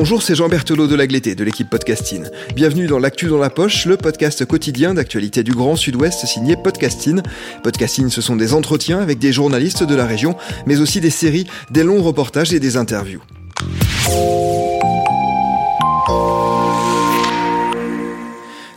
Bonjour, 0.00 0.22
c'est 0.22 0.36
Jean 0.36 0.48
Berthelot 0.48 0.86
de 0.86 0.94
l'Agleté, 0.94 1.34
de 1.34 1.42
l'équipe 1.42 1.68
Podcasting. 1.68 2.26
Bienvenue 2.54 2.86
dans 2.86 3.00
L'actu 3.00 3.26
dans 3.26 3.36
la 3.36 3.50
poche, 3.50 3.84
le 3.84 3.96
podcast 3.96 4.44
quotidien 4.44 4.94
d'actualité 4.94 5.42
du 5.42 5.50
Grand 5.50 5.74
Sud-Ouest 5.74 6.24
signé 6.24 6.54
Podcasting. 6.54 7.20
Podcasting, 7.64 8.08
ce 8.08 8.20
sont 8.20 8.36
des 8.36 8.54
entretiens 8.54 9.00
avec 9.00 9.18
des 9.18 9.32
journalistes 9.32 9.82
de 9.82 9.96
la 9.96 10.06
région, 10.06 10.36
mais 10.66 10.78
aussi 10.78 11.00
des 11.00 11.10
séries, 11.10 11.48
des 11.72 11.82
longs 11.82 12.00
reportages 12.00 12.54
et 12.54 12.60
des 12.60 12.76
interviews. 12.76 13.22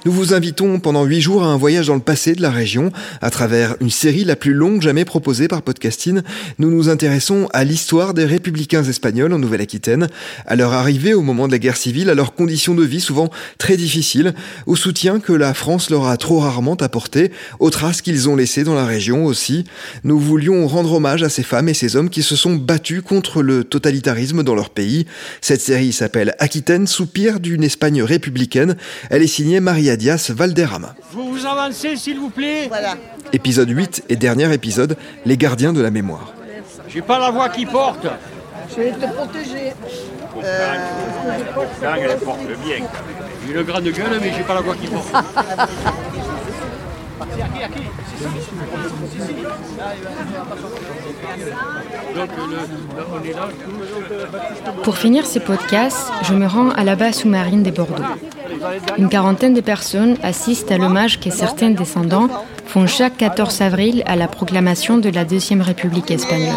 Nous 0.04 0.12
vous 0.12 0.34
invitons 0.34 0.80
pendant 0.80 1.06
huit 1.06 1.22
jours 1.22 1.44
à 1.44 1.48
un 1.50 1.58
voyage 1.58 1.86
dans 1.86 1.94
le 1.94 2.02
passé 2.02 2.34
de 2.34 2.42
la 2.42 2.50
région. 2.50 2.92
À 3.22 3.30
travers 3.30 3.76
une 3.82 3.92
série 3.92 4.24
la 4.24 4.36
plus 4.36 4.54
longue 4.54 4.82
jamais 4.82 5.06
proposée 5.06 5.48
par 5.48 5.62
Podcasting, 5.62 6.22
nous 6.58 6.72
nous 6.72 6.90
intéressons 6.90 7.48
à 7.54 7.64
l'histoire 7.64 8.16
des 8.16 8.26
républicains 8.26 8.84
espagnols 8.84 9.32
en 9.32 9.38
Nouvelle-Aquitaine, 9.38 10.08
à 10.48 10.56
leur 10.56 10.74
arrivée 10.74 11.14
au 11.14 11.22
moment 11.22 11.46
de 11.46 11.52
la 11.52 11.60
guerre 11.60 11.78
civile, 11.78 12.10
à 12.10 12.16
leurs 12.16 12.34
conditions 12.34 12.74
de 12.74 12.84
vie 12.84 13.00
souvent 13.00 13.30
très 13.60 13.78
difficiles, 13.78 14.34
au 14.66 14.76
soutien 14.76 15.20
que 15.20 15.34
la 15.34 15.54
France 15.54 15.92
leur 15.92 16.08
a 16.08 16.18
trop 16.18 16.40
rarement 16.40 16.74
apporté, 16.78 17.32
aux 17.60 17.70
traces 17.70 18.02
qu'ils 18.02 18.28
ont 18.28 18.36
laissées 18.36 18.64
dans 18.64 18.74
la 18.74 18.86
région 18.86 19.26
aussi. 19.26 19.66
Nous 20.04 20.18
voulions 20.18 20.66
rendre 20.66 20.94
hommage 20.94 21.22
à 21.22 21.30
ces 21.30 21.44
femmes 21.44 21.70
et 21.70 21.76
ces 21.76 21.96
hommes 21.96 22.10
qui 22.10 22.24
se 22.24 22.36
sont 22.36 22.56
battus 22.56 23.04
contre 23.04 23.44
le 23.44 23.64
totalitarisme 23.64 24.42
dans 24.42 24.56
leur 24.56 24.72
pays. 24.72 25.06
Cette 25.42 25.62
série 25.62 25.94
s'appelle 25.94 26.34
Aquitaine, 26.40 26.88
soupir 26.88 27.40
d'une 27.40 27.64
Espagne 27.64 28.02
républicaine. 28.02 28.78
Elle 29.12 29.22
est 29.22 29.28
signée 29.28 29.60
Maria 29.60 29.91
Dias 29.98 30.32
Valderrama. 30.34 30.96
Vous 31.12 31.32
vous 31.32 31.46
avancez, 31.46 31.96
s'il 31.96 32.20
vous 32.20 32.30
plaît 32.30 32.68
Voilà. 32.68 32.96
Épisode 33.34 33.70
8 33.70 34.04
et 34.10 34.16
dernier 34.16 34.54
épisode, 34.54 34.98
Les 35.26 35.38
gardiens 35.38 35.74
de 35.74 35.82
la 35.82 35.92
mémoire. 35.92 36.34
J'ai 36.88 37.02
pas 37.02 37.20
la 37.20 37.32
voix 37.32 37.50
qui 37.50 37.66
porte. 37.66 38.06
Je 38.70 38.82
vais 38.82 38.92
te 38.92 39.14
protéger. 39.14 39.74
elle 40.44 42.18
porte 42.20 42.40
bien. 42.66 42.86
J'ai 43.48 43.54
une 43.54 43.64
grande 43.64 43.84
gueule, 43.84 44.20
mais 44.22 44.34
j'ai 44.36 44.44
pas 44.44 44.56
la 44.56 44.62
voix 44.62 44.76
qui 44.76 44.88
porte. 44.88 45.14
Là, 52.16 52.28
Pour 54.84 54.98
finir 54.98 55.26
ces 55.26 55.40
podcasts, 55.40 56.12
je 56.24 56.34
me 56.34 56.46
rends 56.46 56.70
à 56.72 56.84
la 56.84 56.96
base 56.96 57.16
sous-marine 57.20 57.64
de 57.64 57.72
Bordeaux. 57.72 58.04
Une 58.98 59.10
quarantaine 59.10 59.54
de 59.54 59.62
personnes 59.62 60.18
assistent 60.24 60.72
à 60.72 60.78
l'hommage 60.78 61.20
que 61.20 61.30
certains 61.30 61.72
descendants 61.72 62.28
font 62.66 62.88
chaque 62.88 63.18
14 63.18 63.62
avril 63.62 64.04
à 64.06 64.16
la 64.16 64.28
proclamation 64.28 64.98
de 64.98 65.10
la 65.10 65.26
Deuxième 65.26 65.62
République 65.62 66.12
espagnole. 66.12 66.56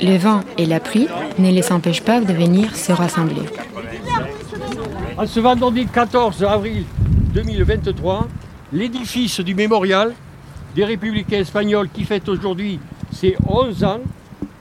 Le 0.00 0.16
vent 0.16 0.40
et 0.58 0.66
la 0.66 0.80
pluie 0.80 1.08
ne 1.38 1.50
les 1.50 1.72
empêchent 1.72 2.02
pas 2.02 2.20
de 2.20 2.32
venir 2.32 2.74
se 2.76 2.92
rassembler. 2.92 3.42
En 5.16 5.26
ce 5.26 5.40
vendredi 5.40 5.86
14 5.86 6.42
avril 6.44 6.84
2023, 7.34 8.26
l'édifice 8.72 9.40
du 9.40 9.54
mémorial 9.54 10.14
des 10.74 10.84
républicains 10.84 11.38
espagnols 11.38 11.88
qui 11.88 12.04
fête 12.04 12.28
aujourd'hui 12.28 12.80
ses 13.12 13.36
11 13.46 13.84
ans 13.84 14.00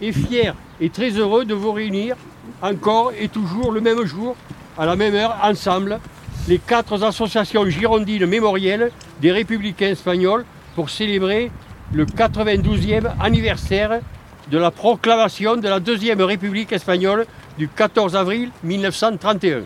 est 0.02 0.11
fier 0.11 0.54
et 0.80 0.89
très 0.89 1.09
heureux 1.11 1.45
de 1.45 1.54
vous 1.54 1.72
réunir 1.72 2.16
encore 2.61 3.11
et 3.20 3.30
toujours 3.30 3.72
le 3.72 3.81
même 3.81 4.04
jour, 4.06 4.36
à 4.78 4.86
la 4.86 4.95
même 4.95 5.16
heure, 5.16 5.38
ensemble, 5.44 6.00
les 6.47 6.59
quatre 6.59 7.03
associations 7.03 7.69
girondines 7.69 8.25
mémorielles 8.25 8.91
des 9.22 9.31
républicains 9.31 9.89
espagnols 9.89 10.45
pour 10.75 10.89
célébrer 10.89 11.52
le 11.94 12.05
92e 12.05 13.11
anniversaire 13.22 14.02
de 14.52 14.58
la 14.58 14.71
proclamation 14.71 15.55
de 15.55 15.67
la 15.67 15.80
Deuxième 15.80 16.21
République 16.21 16.73
espagnole 16.73 17.25
du 17.58 17.67
14 17.67 18.16
avril 18.16 18.49
1931 18.64 19.61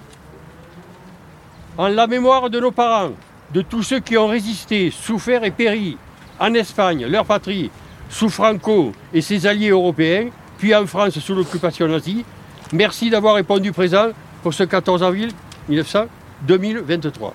en 1.77 1.87
la 1.89 2.07
mémoire 2.07 2.49
de 2.49 2.59
nos 2.59 2.71
parents, 2.71 3.11
de 3.53 3.61
tous 3.61 3.83
ceux 3.83 3.99
qui 3.99 4.17
ont 4.17 4.27
résisté, 4.27 4.91
souffert 4.91 5.43
et 5.43 5.51
péri 5.51 5.97
en 6.39 6.53
Espagne, 6.53 7.05
leur 7.05 7.25
patrie, 7.25 7.69
sous 8.09 8.29
Franco 8.29 8.93
et 9.13 9.21
ses 9.21 9.45
alliés 9.45 9.69
européens, 9.69 10.29
puis 10.57 10.73
en 10.73 10.87
France 10.87 11.19
sous 11.19 11.35
l'occupation 11.35 11.87
nazie. 11.87 12.25
Merci 12.73 13.09
d'avoir 13.09 13.35
répondu 13.35 13.71
présent 13.71 14.07
pour 14.41 14.53
ce 14.53 14.63
14 14.63 15.03
avril 15.03 15.29
1900 15.69 16.05
2023. 16.43 17.33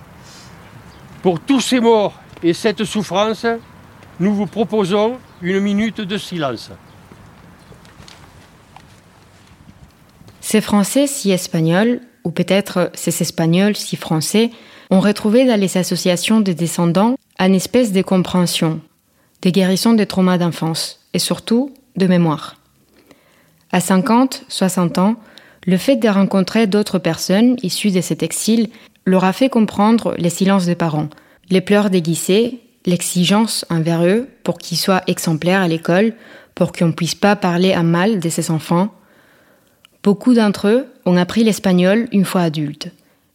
Pour 1.22 1.40
tous 1.40 1.60
ces 1.60 1.80
morts 1.80 2.14
et 2.42 2.52
cette 2.52 2.84
souffrance, 2.84 3.46
nous 4.20 4.34
vous 4.34 4.46
proposons 4.46 5.18
une 5.40 5.60
minute 5.60 6.00
de 6.00 6.18
silence. 6.18 6.70
Ces 10.40 10.60
Français 10.60 11.06
si 11.06 11.30
espagnols, 11.30 12.00
ou 12.24 12.30
peut-être 12.30 12.90
ces 12.94 13.22
Espagnols 13.22 13.76
si 13.76 13.96
français, 13.96 14.50
ont 14.90 15.00
retrouvé 15.00 15.46
dans 15.46 15.58
les 15.58 15.78
associations 15.78 16.40
de 16.40 16.52
descendants 16.52 17.16
une 17.38 17.54
espèce 17.54 17.92
de 17.92 18.02
compréhension, 18.02 18.80
de 19.42 19.50
guérison 19.50 19.94
des 19.94 20.06
traumas 20.06 20.38
d'enfance 20.38 21.00
et 21.14 21.18
surtout 21.18 21.72
de 21.96 22.06
mémoire. 22.06 22.56
À 23.72 23.80
50, 23.80 24.44
60 24.48 24.98
ans, 24.98 25.16
le 25.66 25.76
fait 25.76 25.96
de 25.96 26.08
rencontrer 26.08 26.66
d'autres 26.66 26.98
personnes 26.98 27.56
issues 27.62 27.90
de 27.90 28.00
cet 28.00 28.22
exil 28.22 28.68
leur 29.04 29.24
a 29.24 29.32
fait 29.32 29.48
comprendre 29.48 30.14
les 30.18 30.30
silences 30.30 30.66
des 30.66 30.74
parents, 30.74 31.08
les 31.50 31.60
pleurs 31.60 31.90
déguisés, 31.90 32.60
l'exigence 32.86 33.64
envers 33.70 34.04
eux 34.04 34.28
pour 34.44 34.58
qu'ils 34.58 34.78
soient 34.78 35.02
exemplaires 35.06 35.60
à 35.60 35.68
l'école, 35.68 36.14
pour 36.54 36.72
qu'on 36.72 36.88
ne 36.88 36.92
puisse 36.92 37.14
pas 37.14 37.36
parler 37.36 37.72
à 37.72 37.82
mal 37.82 38.20
de 38.20 38.28
ses 38.28 38.50
enfants, 38.50 38.92
Beaucoup 40.02 40.34
d'entre 40.34 40.66
eux 40.68 40.86
ont 41.06 41.16
appris 41.16 41.44
l'espagnol 41.44 42.08
une 42.10 42.24
fois 42.24 42.40
adultes, 42.40 42.88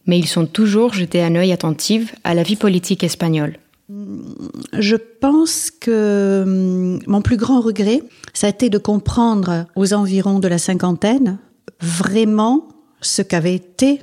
mais 0.06 0.18
ils 0.18 0.26
sont 0.26 0.44
toujours 0.44 0.92
jetés 0.92 1.22
un 1.22 1.34
œil 1.34 1.52
attentif 1.52 2.14
à 2.24 2.34
la 2.34 2.42
vie 2.42 2.56
politique 2.56 3.02
espagnole. 3.02 3.56
Je 4.78 4.96
pense 4.96 5.70
que 5.70 6.42
hum, 6.44 7.00
mon 7.06 7.22
plus 7.22 7.38
grand 7.38 7.62
regret, 7.62 8.02
ça 8.34 8.48
a 8.48 8.50
été 8.50 8.68
de 8.68 8.76
comprendre 8.76 9.64
aux 9.76 9.94
environs 9.94 10.40
de 10.40 10.48
la 10.48 10.58
cinquantaine 10.58 11.38
vraiment 11.80 12.68
ce 13.00 13.22
qu'avait 13.22 13.54
été 13.54 14.00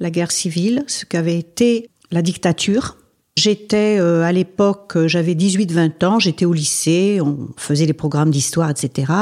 la 0.00 0.10
guerre 0.10 0.32
civile, 0.32 0.84
ce 0.86 1.04
qu'avait 1.04 1.38
été 1.38 1.88
la 2.10 2.22
dictature. 2.22 2.96
J'étais 3.36 3.98
euh, 3.98 4.22
à 4.22 4.32
l'époque, 4.32 4.96
j'avais 5.06 5.34
18-20 5.34 6.04
ans, 6.04 6.18
j'étais 6.18 6.44
au 6.44 6.52
lycée, 6.52 7.20
on 7.20 7.48
faisait 7.56 7.86
les 7.86 7.92
programmes 7.92 8.30
d'histoire, 8.30 8.70
etc. 8.70 9.12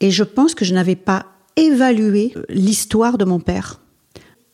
Et 0.00 0.10
je 0.10 0.22
pense 0.22 0.54
que 0.54 0.64
je 0.64 0.74
n'avais 0.74 0.96
pas 0.96 1.26
évalué 1.56 2.32
l'histoire 2.48 3.18
de 3.18 3.24
mon 3.24 3.40
père 3.40 3.80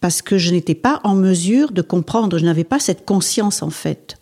parce 0.00 0.22
que 0.22 0.38
je 0.38 0.50
n'étais 0.50 0.74
pas 0.74 1.00
en 1.04 1.14
mesure 1.14 1.72
de 1.72 1.82
comprendre, 1.82 2.38
je 2.38 2.44
n'avais 2.44 2.64
pas 2.64 2.78
cette 2.78 3.04
conscience 3.04 3.62
en 3.62 3.70
fait. 3.70 4.16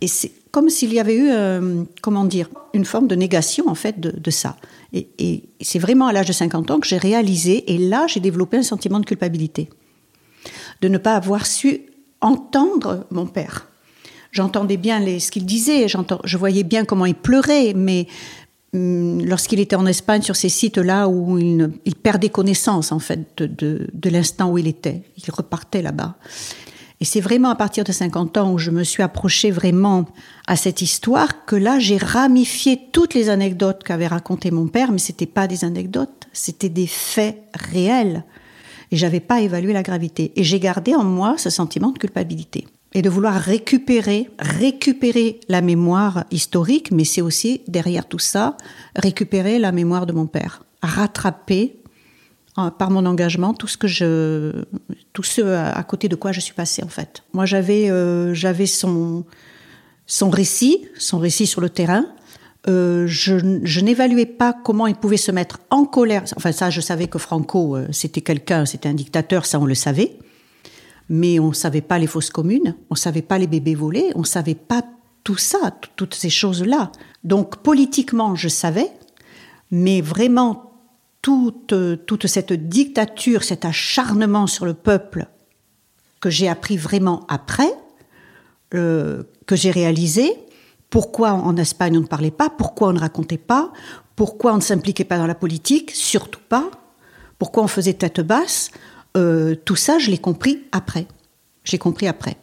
Et 0.00 0.06
c'est 0.06 0.32
comme 0.50 0.68
s'il 0.68 0.92
y 0.92 1.00
avait 1.00 1.16
eu, 1.16 1.30
euh, 1.30 1.82
comment 2.02 2.26
dire, 2.26 2.50
une 2.74 2.84
forme 2.84 3.08
de 3.08 3.14
négation 3.14 3.68
en 3.68 3.74
fait 3.74 3.98
de, 3.98 4.30
ça. 4.30 4.56
Et, 4.92 5.08
et 5.18 5.44
c'est 5.62 5.78
vraiment 5.78 6.06
à 6.06 6.12
l'âge 6.12 6.26
de 6.26 6.34
50 6.34 6.70
ans 6.70 6.80
que 6.80 6.86
j'ai 6.86 6.98
réalisé, 6.98 7.72
et 7.72 7.78
là 7.78 8.06
j'ai 8.06 8.20
développé 8.20 8.58
un 8.58 8.62
sentiment 8.62 9.00
de 9.00 9.06
culpabilité, 9.06 9.70
de 10.82 10.88
ne 10.88 10.98
pas 10.98 11.14
avoir 11.14 11.46
su 11.46 11.82
entendre 12.20 13.06
mon 13.10 13.26
père. 13.26 13.68
J'entendais 14.30 14.76
bien 14.76 15.00
ce 15.18 15.30
qu'il 15.30 15.46
disait, 15.46 15.86
je 15.88 16.36
voyais 16.36 16.62
bien 16.62 16.84
comment 16.84 17.06
il 17.06 17.14
pleurait, 17.14 17.72
mais 17.74 18.06
hum, 18.74 19.24
lorsqu'il 19.24 19.60
était 19.60 19.76
en 19.76 19.86
Espagne 19.86 20.22
sur 20.22 20.36
ces 20.36 20.48
sites-là 20.48 21.08
où 21.08 21.38
il, 21.38 21.70
perdait 22.02 22.30
connaissance 22.30 22.92
en 22.92 22.98
fait 22.98 23.42
de 23.42 24.10
l'instant 24.10 24.50
où 24.50 24.58
il 24.58 24.66
était, 24.66 25.02
il 25.16 25.30
repartait 25.30 25.82
là-bas. 25.82 26.16
Et 27.02 27.04
c'est 27.04 27.20
vraiment 27.20 27.50
à 27.50 27.56
partir 27.56 27.82
de 27.82 27.90
50 27.90 28.36
ans 28.36 28.52
où 28.52 28.58
je 28.58 28.70
me 28.70 28.84
suis 28.84 29.02
approchée 29.02 29.50
vraiment 29.50 30.04
à 30.46 30.54
cette 30.54 30.82
histoire 30.82 31.44
que 31.46 31.56
là 31.56 31.80
j'ai 31.80 31.96
ramifié 31.96 32.78
toutes 32.92 33.14
les 33.14 33.28
anecdotes 33.28 33.82
qu'avait 33.82 34.06
racontées 34.06 34.52
mon 34.52 34.68
père, 34.68 34.92
mais 34.92 34.98
c'était 34.98 35.26
pas 35.26 35.48
des 35.48 35.64
anecdotes, 35.64 36.28
c'était 36.32 36.68
des 36.68 36.86
faits 36.86 37.42
réels. 37.54 38.24
Et 38.92 38.96
j'avais 38.96 39.20
pas 39.20 39.40
évalué 39.40 39.72
la 39.72 39.82
gravité. 39.82 40.32
Et 40.36 40.44
j'ai 40.44 40.60
gardé 40.60 40.94
en 40.94 41.02
moi 41.02 41.34
ce 41.38 41.50
sentiment 41.50 41.90
de 41.90 41.98
culpabilité 41.98 42.68
et 42.94 43.02
de 43.02 43.08
vouloir 43.08 43.34
récupérer, 43.34 44.28
récupérer 44.38 45.40
la 45.48 45.62
mémoire 45.62 46.24
historique, 46.30 46.90
mais 46.92 47.04
c'est 47.04 47.22
aussi 47.22 47.62
derrière 47.66 48.06
tout 48.06 48.18
ça 48.18 48.56
récupérer 48.94 49.58
la 49.58 49.72
mémoire 49.72 50.06
de 50.06 50.12
mon 50.12 50.26
père, 50.26 50.62
rattraper 50.82 51.76
par 52.54 52.90
mon 52.90 53.06
engagement 53.06 53.54
tout 53.54 53.66
ce 53.66 53.78
que 53.78 54.66
tout 55.14 55.22
ce 55.22 55.40
à 55.40 55.82
côté 55.84 56.08
de 56.08 56.16
quoi 56.16 56.32
je 56.32 56.40
suis 56.40 56.52
passée 56.52 56.84
en 56.84 56.88
fait. 56.88 57.22
Moi 57.32 57.46
j'avais 57.46 57.90
euh, 57.90 58.34
j'avais 58.34 58.66
son 58.66 59.24
son 60.06 60.28
récit, 60.28 60.86
son 60.98 61.18
récit 61.18 61.46
sur 61.46 61.62
le 61.62 61.70
terrain. 61.70 62.04
Euh, 62.68 63.06
je, 63.08 63.60
je 63.64 63.80
n'évaluais 63.80 64.26
pas 64.26 64.52
comment 64.52 64.86
il 64.86 64.94
pouvait 64.94 65.16
se 65.16 65.32
mettre 65.32 65.58
en 65.70 65.84
colère. 65.84 66.24
Enfin 66.36 66.52
ça, 66.52 66.70
je 66.70 66.80
savais 66.80 67.08
que 67.08 67.18
Franco, 67.18 67.76
euh, 67.76 67.88
c'était 67.90 68.20
quelqu'un, 68.20 68.66
c'était 68.66 68.88
un 68.88 68.94
dictateur, 68.94 69.46
ça 69.46 69.58
on 69.58 69.64
le 69.64 69.74
savait. 69.74 70.16
Mais 71.08 71.40
on 71.40 71.52
savait 71.52 71.80
pas 71.80 71.98
les 71.98 72.06
fausses 72.06 72.30
communes, 72.30 72.76
on 72.88 72.94
savait 72.94 73.22
pas 73.22 73.38
les 73.38 73.48
bébés 73.48 73.74
volés, 73.74 74.12
on 74.14 74.24
savait 74.24 74.54
pas 74.54 74.84
tout 75.24 75.36
ça, 75.36 75.76
toutes 75.96 76.14
ces 76.14 76.30
choses-là. 76.30 76.92
Donc 77.24 77.58
politiquement, 77.58 78.36
je 78.36 78.48
savais, 78.48 78.90
mais 79.70 80.00
vraiment 80.00 80.72
toute, 81.20 81.74
toute 82.06 82.26
cette 82.26 82.52
dictature, 82.52 83.42
cet 83.44 83.64
acharnement 83.64 84.46
sur 84.46 84.64
le 84.64 84.74
peuple 84.74 85.26
que 86.20 86.30
j'ai 86.30 86.48
appris 86.48 86.76
vraiment 86.76 87.26
après, 87.28 87.70
euh, 88.74 89.24
que 89.46 89.56
j'ai 89.56 89.70
réalisé, 89.70 90.32
pourquoi 90.92 91.32
en 91.32 91.56
Espagne 91.56 91.96
on 91.96 92.02
ne 92.02 92.06
parlait 92.06 92.30
pas, 92.30 92.50
pourquoi 92.50 92.88
on 92.88 92.92
ne 92.92 92.98
racontait 92.98 93.38
pas, 93.38 93.72
pourquoi 94.14 94.52
on 94.52 94.56
ne 94.56 94.60
s'impliquait 94.60 95.04
pas 95.04 95.16
dans 95.16 95.26
la 95.26 95.34
politique, 95.34 95.90
surtout 95.90 96.42
pas, 96.50 96.70
pourquoi 97.38 97.62
on 97.62 97.66
faisait 97.66 97.94
tête 97.94 98.20
basse, 98.20 98.70
euh, 99.16 99.54
tout 99.64 99.74
ça 99.74 99.98
je 99.98 100.10
l'ai 100.10 100.18
compris 100.18 100.64
après. 100.70 101.06
J'ai 101.64 101.78
compris 101.78 102.08
après. 102.08 102.36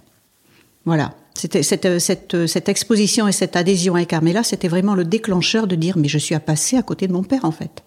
Voilà. 0.84 1.14
C'était 1.36 1.62
cette, 1.62 2.48
cette, 2.48 2.70
exposition 2.70 3.28
et 3.28 3.32
cette 3.32 3.56
adhésion 3.56 3.94
avec 3.94 4.10
Carmela, 4.10 4.42
c'était 4.44 4.68
vraiment 4.68 4.96
le 4.96 5.06
déclencheur 5.06 5.68
de 5.68 5.76
dire 5.76 5.96
mais 5.96 6.08
je 6.08 6.18
suis 6.18 6.34
à 6.34 6.40
passer 6.40 6.76
à 6.76 6.82
côté 6.82 7.08
de 7.08 7.14
mon 7.14 7.24
père 7.24 7.46
en 7.46 7.52
fait. 7.52 7.84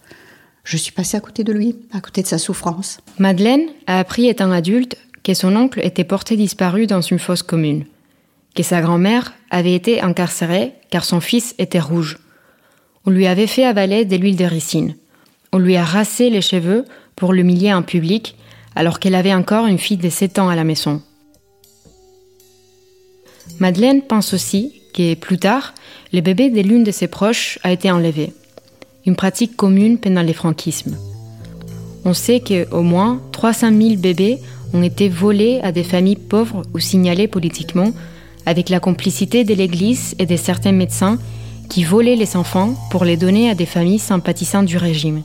Je 0.63 0.77
suis 0.77 0.93
passée 0.93 1.17
à 1.17 1.21
côté 1.21 1.43
de 1.43 1.53
lui, 1.53 1.77
à 1.93 2.01
côté 2.01 2.23
de 2.23 2.29
sa 2.29 2.39
souffrance. 2.39 2.99
Madeleine 3.19 3.67
a 3.89 3.99
appris 3.99 4.29
étant 4.29 4.53
adulte 4.53 4.97
que 5.25 5.35
son 5.35 5.57
oncle 5.57 5.81
était 5.83 6.05
porté 6.05 6.37
disparu 6.37 6.87
dans 6.87 7.01
une 7.01 7.19
fosse 7.19 7.43
commune, 7.43 7.85
que 8.55 8.63
sa 8.63 8.81
grand-mère 8.81 9.33
avait 9.51 9.75
été 9.75 10.01
incarcérée 10.01 10.75
car 10.91 11.05
son 11.05 11.21
fils 11.21 11.55
était 11.59 11.81
rouge. 11.81 12.19
On 13.07 13.11
lui 13.11 13.27
avait 13.27 13.47
fait 13.47 13.65
avaler 13.65 14.05
de 14.05 14.17
l'huile 14.17 14.37
de 14.37 14.45
ricine. 14.45 14.97
On 15.53 15.59
lui 15.59 15.77
a 15.77 15.85
rassé 15.85 16.31
les 16.31 16.43
cheveux 16.43 16.85
pour 17.17 17.33
l'humilier 17.33 17.73
en 17.73 17.83
public 17.83 18.37
alors 18.75 19.01
qu'elle 19.01 19.15
avait 19.15 19.35
encore 19.35 19.67
une 19.67 19.79
fille 19.79 19.97
de 19.97 20.09
7 20.09 20.39
ans 20.39 20.49
à 20.49 20.57
la 20.57 20.65
maison. 20.65 21.03
Madeleine 23.59 24.03
pense 24.03 24.33
aussi 24.35 24.83
que 24.95 25.15
plus 25.15 25.39
tard, 25.39 25.75
le 26.13 26.21
bébé 26.21 26.51
de 26.51 26.61
l'une 26.61 26.85
de 26.85 26.91
ses 26.91 27.09
proches 27.09 27.59
a 27.63 27.73
été 27.73 27.91
enlevé, 27.91 28.33
une 29.07 29.17
pratique 29.17 29.57
commune 29.57 29.99
pendant 29.99 30.23
les 30.23 30.33
franquismes. 30.33 30.97
On 32.05 32.15
sait 32.15 32.41
qu'au 32.41 32.83
moins 32.83 33.21
300 33.33 33.71
000 33.71 33.97
bébés 33.97 34.39
ont 34.75 34.83
été 34.83 35.09
volés 35.09 35.61
à 35.63 35.73
des 35.73 35.85
familles 35.85 36.17
pauvres 36.17 36.63
ou 36.75 36.79
signalés 36.79 37.29
politiquement, 37.29 37.93
avec 38.47 38.69
la 38.69 38.81
complicité 38.81 39.45
de 39.45 39.55
l'Église 39.55 40.15
et 40.19 40.27
de 40.27 40.37
certains 40.37 40.73
médecins 40.73 41.19
qui 41.69 41.85
volaient 41.85 42.17
les 42.17 42.37
enfants 42.37 42.75
pour 42.91 43.05
les 43.05 43.17
donner 43.17 43.49
à 43.49 43.55
des 43.55 43.67
familles 43.67 43.99
sympathisantes 43.99 44.67
du 44.67 44.77
régime. 44.77 45.23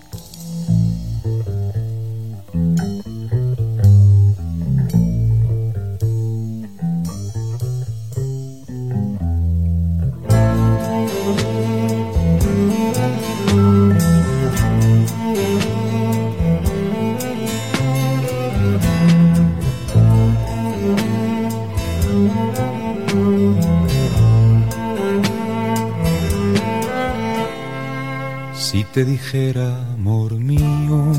Te 28.85 29.05
dijera, 29.05 29.93
amor 29.93 30.33
mío, 30.33 31.11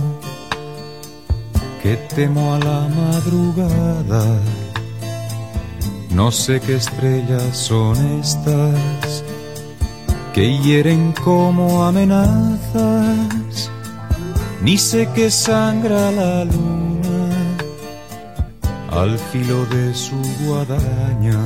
que 1.82 1.96
temo 2.14 2.54
a 2.54 2.58
la 2.58 2.88
madrugada. 2.88 4.24
No 6.10 6.30
sé 6.30 6.60
qué 6.60 6.76
estrellas 6.76 7.56
son 7.56 7.96
estas 8.20 9.24
que 10.34 10.58
hieren 10.58 11.12
como 11.24 11.84
amenazas, 11.84 13.70
ni 14.62 14.76
sé 14.76 15.08
qué 15.14 15.30
sangra 15.30 16.10
la 16.10 16.44
luna 16.44 16.78
al 18.90 19.18
filo 19.18 19.64
de 19.66 19.94
su 19.94 20.16
guadaña 20.44 21.38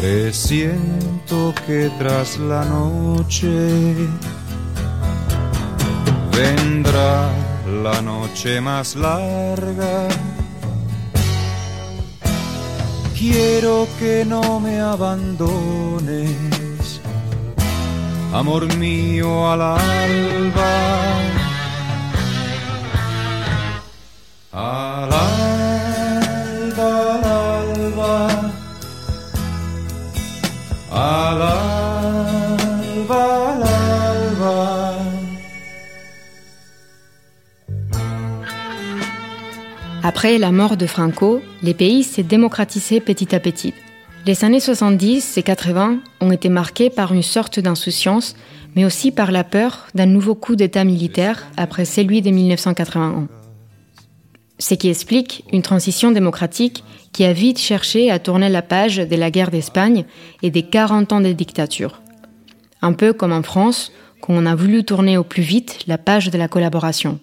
Presiento 0.00 1.52
que 1.66 1.90
tras 1.98 2.38
la 2.38 2.64
noche 2.64 3.96
vendrá 6.30 7.28
la 7.82 8.00
noche 8.00 8.60
más 8.60 8.94
larga. 8.94 10.06
Quiero 13.18 13.88
que 13.98 14.24
no 14.24 14.60
me 14.60 14.78
abandones, 14.78 16.30
amor 18.32 18.72
mío 18.76 19.50
al 19.50 19.62
alba. 19.62 20.76
Al 24.52 25.12
al 26.78 27.24
alba. 27.24 28.47
Après 40.02 40.36
la 40.36 40.52
mort 40.52 40.76
de 40.76 40.86
Franco, 40.86 41.40
les 41.62 41.72
pays 41.72 42.02
s'est 42.02 42.22
démocratisé 42.22 43.00
petit 43.00 43.34
à 43.34 43.40
petit. 43.40 43.72
Les 44.26 44.44
années 44.44 44.60
70 44.60 45.38
et 45.38 45.42
80 45.42 46.00
ont 46.20 46.32
été 46.32 46.50
marquées 46.50 46.90
par 46.90 47.14
une 47.14 47.22
sorte 47.22 47.60
d'insouciance, 47.60 48.36
mais 48.76 48.84
aussi 48.84 49.10
par 49.10 49.32
la 49.32 49.44
peur 49.44 49.86
d'un 49.94 50.06
nouveau 50.06 50.34
coup 50.34 50.54
d'État 50.54 50.84
militaire 50.84 51.46
après 51.56 51.86
celui 51.86 52.20
de 52.20 52.30
1981. 52.30 53.28
Ce 54.58 54.74
qui 54.74 54.88
explique 54.90 55.44
une 55.52 55.62
transition 55.62 56.10
démocratique 56.10 56.84
qui 57.12 57.24
a 57.24 57.32
vite 57.32 57.58
cherché 57.58 58.10
à 58.10 58.18
tourner 58.18 58.50
la 58.50 58.62
page 58.62 58.96
de 58.96 59.16
la 59.16 59.30
guerre 59.30 59.50
d'Espagne 59.50 60.04
et 60.42 60.50
des 60.50 60.64
40 60.64 61.12
ans 61.12 61.20
de 61.20 61.32
dictature. 61.32 62.02
Un 62.82 62.92
peu 62.92 63.12
comme 63.12 63.32
en 63.32 63.42
France, 63.42 63.92
quand 64.20 64.34
on 64.34 64.46
a 64.46 64.54
voulu 64.54 64.84
tourner 64.84 65.16
au 65.16 65.24
plus 65.24 65.42
vite 65.42 65.80
la 65.86 65.98
page 65.98 66.30
de 66.30 66.38
la 66.38 66.48
collaboration. 66.48 67.18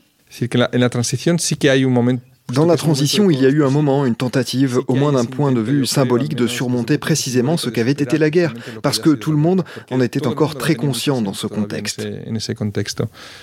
Dans 2.54 2.66
la 2.68 2.78
transition, 2.78 3.32
il 3.32 3.42
y 3.42 3.46
a 3.46 3.50
eu 3.50 3.64
un 3.64 3.72
moment, 3.72 4.06
une 4.06 4.16
tentative, 4.16 4.80
au 4.88 4.94
moins 4.94 5.14
d'un 5.14 5.26
point 5.26 5.52
de 5.52 5.62
vue 5.62 5.88
symbolique, 5.88 6.36
de 6.36 6.46
surmonter 6.46 7.00
précisément 7.00 7.58
ce 7.58 7.72
qu'avait 7.72 7.92
été 7.92 8.20
la 8.20 8.30
guerre, 8.30 8.54
parce 8.84 9.00
que 9.00 9.10
tout 9.10 9.32
le 9.32 9.38
monde 9.38 9.64
en 9.90 10.00
était 10.00 10.28
encore 10.28 10.56
très 10.56 10.76
conscient 10.76 11.24
dans 11.24 11.34
ce 11.34 11.48
contexte. 11.48 12.08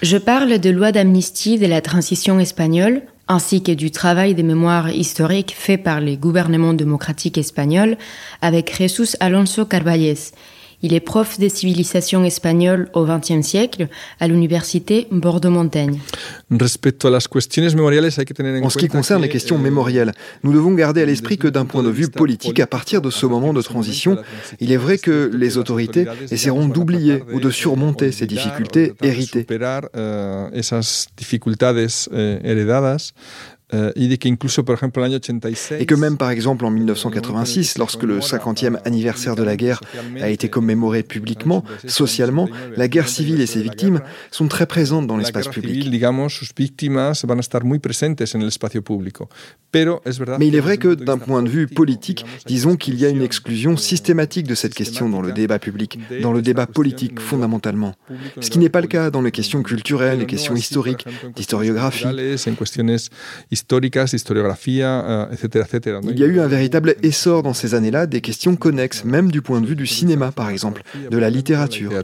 Je 0.03 0.17
parle 0.19 0.59
de 0.59 0.71
loi 0.71 0.93
d'amnistie 0.93 1.59
de 1.59 1.67
la 1.67 1.81
transition 1.81 2.39
espagnole, 2.39 3.03
ainsi 3.27 3.63
que 3.63 3.73
du 3.73 3.91
travail 3.91 4.35
de 4.37 4.43
mémoire 4.43 4.91
historique 4.91 5.53
fait 5.57 5.79
par 5.79 6.01
les 6.01 6.17
gouvernements 6.17 6.75
démocratiques 6.75 7.39
espagnols 7.39 7.97
avec 8.41 8.77
Jesús 8.77 9.17
Alonso 9.19 9.65
Carballes. 9.65 10.33
Il 10.83 10.95
est 10.95 11.01
prof 11.01 11.39
de 11.39 11.49
civilisation 11.49 12.25
espagnole 12.25 12.89
au 12.95 13.07
XXe 13.07 13.47
siècle 13.47 13.89
à 14.21 14.29
l'université 14.29 15.07
Bordeaux-Montaigne. 15.11 16.01
En 16.51 16.59
ce 18.69 18.79
qui 18.79 18.89
concerne 18.89 19.23
les 19.23 19.29
questions 19.29 19.59
mémorielles, 19.59 20.13
nous 20.43 20.53
devons 20.53 20.73
garder 20.73 21.03
à 21.03 21.07
l'esprit 21.07 21.39
que 21.39 21.49
d'un 21.49 21.65
point 21.65 21.83
de 21.83 21.91
vue 21.91 22.09
politique, 22.09 22.61
à 22.61 22.67
partir 22.67 23.01
de 23.01 23.11
ce 23.11 23.27
moment 23.27 23.53
de 23.53 23.63
transition, 23.63 24.19
il 24.61 24.73
est 24.73 24.77
vrai 24.77 24.99
que 24.99 25.31
les 25.33 25.57
autorités 25.57 26.07
essaieront 26.31 26.67
d'oublier 26.67 27.23
ou 27.33 27.41
de 27.41 27.51
surmonter 27.51 28.13
ces 28.13 28.27
difficultés 28.27 28.95
héritées. 29.03 29.47
Euh, 33.75 33.93
et 33.97 35.87
que 35.87 35.95
même 35.95 36.17
par 36.17 36.31
exemple 36.31 36.65
en 36.65 36.71
1986, 36.71 37.79
lorsque 37.79 38.03
le 38.03 38.21
50e 38.21 38.79
anniversaire 38.85 39.37
de 39.37 39.43
la 39.43 39.57
guerre 39.57 39.81
a 40.21 40.29
été 40.29 40.49
commémoré 40.49 41.03
publiquement, 41.03 41.65
socialement, 41.87 42.49
la 42.77 42.89
guerre 42.89 43.09
civile 43.09 43.41
et 43.41 43.47
ses 43.47 43.63
victimes 43.63 44.01
sont 44.31 44.49
très 44.49 44.67
présentes 44.67 45.07
dans 45.07 45.17
l'espace 45.17 45.49
public. 45.49 45.89
Mais 49.75 50.47
il 50.47 50.55
est 50.55 50.61
vrai 50.61 50.77
que 50.77 50.95
d'un 50.95 51.19
point 51.19 51.43
de 51.43 51.49
vue 51.49 51.67
politique, 51.67 52.27
disons 52.47 52.77
qu'il 52.77 52.97
y 52.97 53.07
a 53.07 53.09
une 53.09 53.23
exclusion 53.23 53.77
systématique 53.77 54.47
de 54.47 54.55
cette 54.55 54.75
question 54.75 55.09
dans 55.09 55.23
le 55.23 55.33
débat 55.33 55.59
public, 55.59 55.99
dans 56.21 56.33
le 56.33 56.43
débat 56.43 56.67
politique 56.67 57.21
fondamentalement. 57.21 57.95
Ce 58.41 58.51
qui 58.51 58.59
n'est 58.59 58.69
pas 58.69 58.81
le 58.81 58.87
cas 58.87 59.11
dans 59.11 59.23
les 59.23 59.31
questions 59.31 59.63
culturelles, 59.63 60.19
les 60.19 60.27
questions 60.27 60.55
historiques, 60.55 61.07
d'historiographie 61.35 62.07
históricas, 63.63 64.13
historiografía, 64.13 65.29
eh, 65.31 65.35
etcétera, 65.35 65.65
etcétera. 65.65 66.01
Il 66.03 66.19
y 66.19 66.25
a 66.25 66.27
eu 66.27 66.41
un 66.41 66.49
véritable 66.49 66.97
essor 67.03 67.43
dans 67.43 67.55
ces 67.55 67.75
années-là 67.75 68.07
des 68.07 68.21
questions 68.21 68.57
connexes, 68.57 69.05
même 69.05 69.31
du 69.31 69.41
point 69.41 69.61
de 69.61 69.67
vue 69.67 69.77
du 69.77 69.87
cinéma 69.87 70.33
par 70.33 70.51
exemple, 70.51 70.83
de 71.11 71.19
la 71.19 71.31
littérature. 71.31 71.93
Eh, 71.95 72.03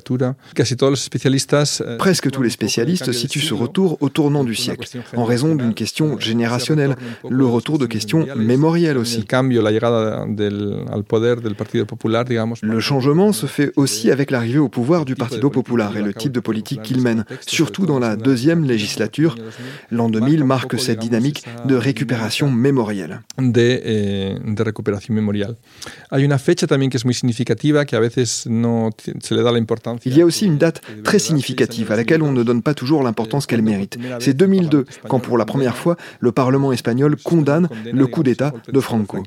Presque 1.98 2.30
tous 2.30 2.42
les 2.42 2.50
spécialistes 2.50 3.12
situent 3.12 3.40
ce 3.40 3.54
retour 3.54 3.98
au 4.00 4.08
tournant 4.08 4.44
du 4.44 4.54
siècle, 4.54 4.88
en 5.16 5.24
raison 5.24 5.54
d'une 5.56 5.74
question 5.74 6.18
générationnelle, 6.18 6.94
le 7.28 7.46
retour 7.46 7.78
de 7.78 7.86
questions 7.86 8.26
mémorielles 8.36 8.98
aussi. 8.98 9.24
Le 12.62 12.80
changement 12.80 13.32
se 13.32 13.46
fait 13.46 13.72
aussi 13.76 14.10
avec 14.10 14.30
l'arrivée 14.30 14.58
au 14.58 14.68
pouvoir 14.68 15.04
du 15.04 15.14
Partido 15.16 15.50
Popular 15.50 15.96
et 15.96 16.02
le 16.02 16.14
type 16.14 16.32
de 16.32 16.40
politique 16.40 16.82
qu'il 16.82 17.00
mène, 17.02 17.24
surtout 17.46 17.86
dans 17.86 17.98
la 17.98 18.16
deuxième 18.16 18.64
législature. 18.64 19.36
L'an 19.90 20.08
2000 20.08 20.44
marque 20.44 20.78
cette 20.78 21.00
dynamique 21.00 21.44
de 21.64 21.74
récupération 21.76 22.50
mémorielle. 22.50 23.20
de, 23.38 23.80
eh, 23.84 24.38
de 24.44 24.62
recuperación 24.64 25.14
memorial. 25.14 25.56
Hay 26.10 26.24
una 26.24 26.38
fecha 26.38 26.66
también 26.66 26.90
que 26.90 26.96
es 26.96 27.04
muy 27.04 27.14
significativa, 27.14 27.84
que 27.84 27.96
a 27.96 28.00
veces 28.00 28.46
no 28.48 28.90
t- 28.96 29.12
se 29.20 29.34
le 29.34 29.42
da 29.42 29.52
la 29.52 29.58
importancia. 29.58 30.10
Il 30.10 30.16
y 30.16 30.20
a 30.20 30.24
aussi 30.26 30.46
une 30.46 30.58
date 30.58 30.80
très 31.04 31.18
significative 31.18 31.92
à 31.92 31.96
laquelle 31.96 32.22
on 32.22 32.32
ne 32.32 32.42
donne 32.42 32.62
pas 32.62 32.74
toujours 32.74 33.02
l'importance 33.02 33.46
qu'elle 33.46 33.62
mérite. 33.62 33.98
C'est 34.20 34.34
2002, 34.34 34.84
quand 35.08 35.20
pour 35.20 35.38
la 35.38 35.44
première 35.44 35.76
fois, 35.76 35.96
le 36.20 36.32
Parlement 36.32 36.72
espagnol 36.72 37.16
condamne 37.22 37.68
le 37.92 38.06
coup 38.06 38.22
d'État 38.22 38.52
de 38.72 38.80
Franco. 38.80 39.22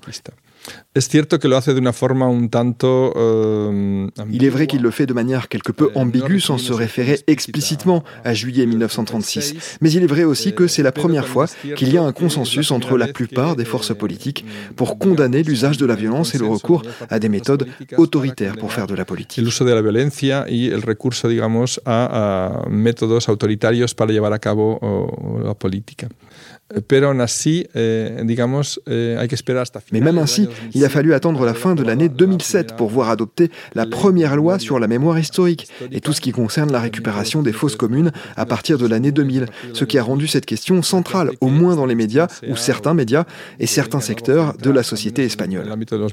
Es 0.94 1.08
cierto 1.08 1.40
que 1.40 1.48
lo 1.48 1.58
hace 1.58 1.74
de 1.74 1.80
una 1.80 1.94
forma 1.94 2.28
un 2.28 2.50
tanto. 2.50 3.14
eh, 3.16 4.08
Il 4.32 4.44
est 4.44 4.50
vrai 4.50 4.68
qu'il 4.68 4.82
le 4.82 4.92
fait 4.92 5.06
de 5.06 5.14
manière 5.14 5.48
quelque 5.48 5.72
peu 5.72 5.90
ambiguë 5.96 6.40
sans 6.40 6.58
se 6.58 6.74
référer 6.74 7.20
explicitement 7.28 8.04
à 8.26 8.34
juillet 8.34 8.66
1936. 8.66 9.78
Mais 9.82 9.92
il 9.92 10.04
est 10.04 10.08
vrai 10.08 10.24
aussi 10.24 10.54
que 10.54 10.68
c'est 10.68 10.84
la 10.84 10.92
première 10.92 11.28
fois 11.28 11.48
qu'il 11.76 11.94
y 11.94 11.98
a 11.98 12.04
un 12.04 12.12
consensus 12.12 12.72
entre 12.72 12.98
la 12.98 13.08
plupart 13.08 13.56
des 13.56 13.66
forces 13.66 13.96
politiques 13.96 14.46
pour 14.76 15.00
condamner 15.00 15.44
l'usage 15.44 15.78
de 15.78 15.86
la 15.86 15.96
violence 15.96 16.36
et 16.36 16.38
le 16.38 16.46
recours 16.46 16.84
à 17.10 17.20
des 17.20 17.30
méthodes 17.30 17.68
autoritaires 17.98 18.58
pour 18.58 18.74
faire 18.74 18.88
de 18.88 18.96
la 18.96 19.06
politique. 19.06 19.40
el 19.40 19.48
uso 19.48 19.66
de 19.66 19.74
la 19.74 19.82
violencia 19.82 20.46
y 20.50 20.68
el 20.68 20.82
recurso, 20.82 21.28
digamos, 21.28 21.82
a, 21.86 22.66
métodos 22.70 23.30
autoritarios 23.30 23.96
para 23.96 24.12
llevar 24.12 24.34
a 24.34 24.40
cabo 24.40 24.80
la 25.44 25.54
política. 25.54 26.08
Eh, 26.76 26.82
Pero 26.82 27.08
aún 27.08 27.22
así, 27.22 27.68
eh, 27.74 28.22
digamos, 28.26 28.82
eh, 28.86 29.18
hay 29.20 29.28
que 29.28 29.36
esperar 29.36 29.64
hasta 29.64 29.82
Mais 29.92 30.02
même 30.02 30.18
ainsi, 30.18 30.48
il 30.74 30.86
a 30.86 30.90
fallu 30.90 31.14
attendre 31.14 31.46
la 31.46 31.54
fin 31.54 31.76
de 31.76 31.84
l'année 31.84 32.10
2007 32.10 32.76
pour 32.76 32.90
voir 32.90 33.10
adopter 33.10 33.52
la 33.74 33.86
première 33.86 34.36
loi 34.36 34.60
sur 34.60 34.80
la 34.80 34.88
mémoire 34.88 35.18
historique 35.20 35.68
et 35.92 36.02
tout 36.02 36.14
ce 36.14 36.22
qui 36.22 36.32
concerne 36.32 36.72
la 36.72 36.80
récupération 36.80 37.42
des 37.42 37.54
fausses 37.54 37.76
communes 37.76 38.12
à 38.36 38.46
partir 38.46 38.78
de 38.78 38.88
l'année 38.88 39.12
2000, 39.12 39.48
ce 39.74 39.86
qui 39.86 39.98
a 39.98 40.04
rendu 40.04 40.28
cette 40.28 40.46
question 40.46 40.82
centrale, 40.82 41.32
au 41.42 41.48
moins 41.48 41.76
dans 41.76 41.86
les 41.86 41.96
médias, 41.96 42.28
ou 42.50 42.56
certains 42.56 42.94
médias 42.94 43.26
et 43.60 43.68
certains 43.68 44.02
secteurs 44.02 44.56
de 44.58 44.70
la 44.70 44.84
société 44.84 45.24
espagnole. 45.24 45.66
de 45.66 45.70
de 45.70 45.98
de 45.98 46.12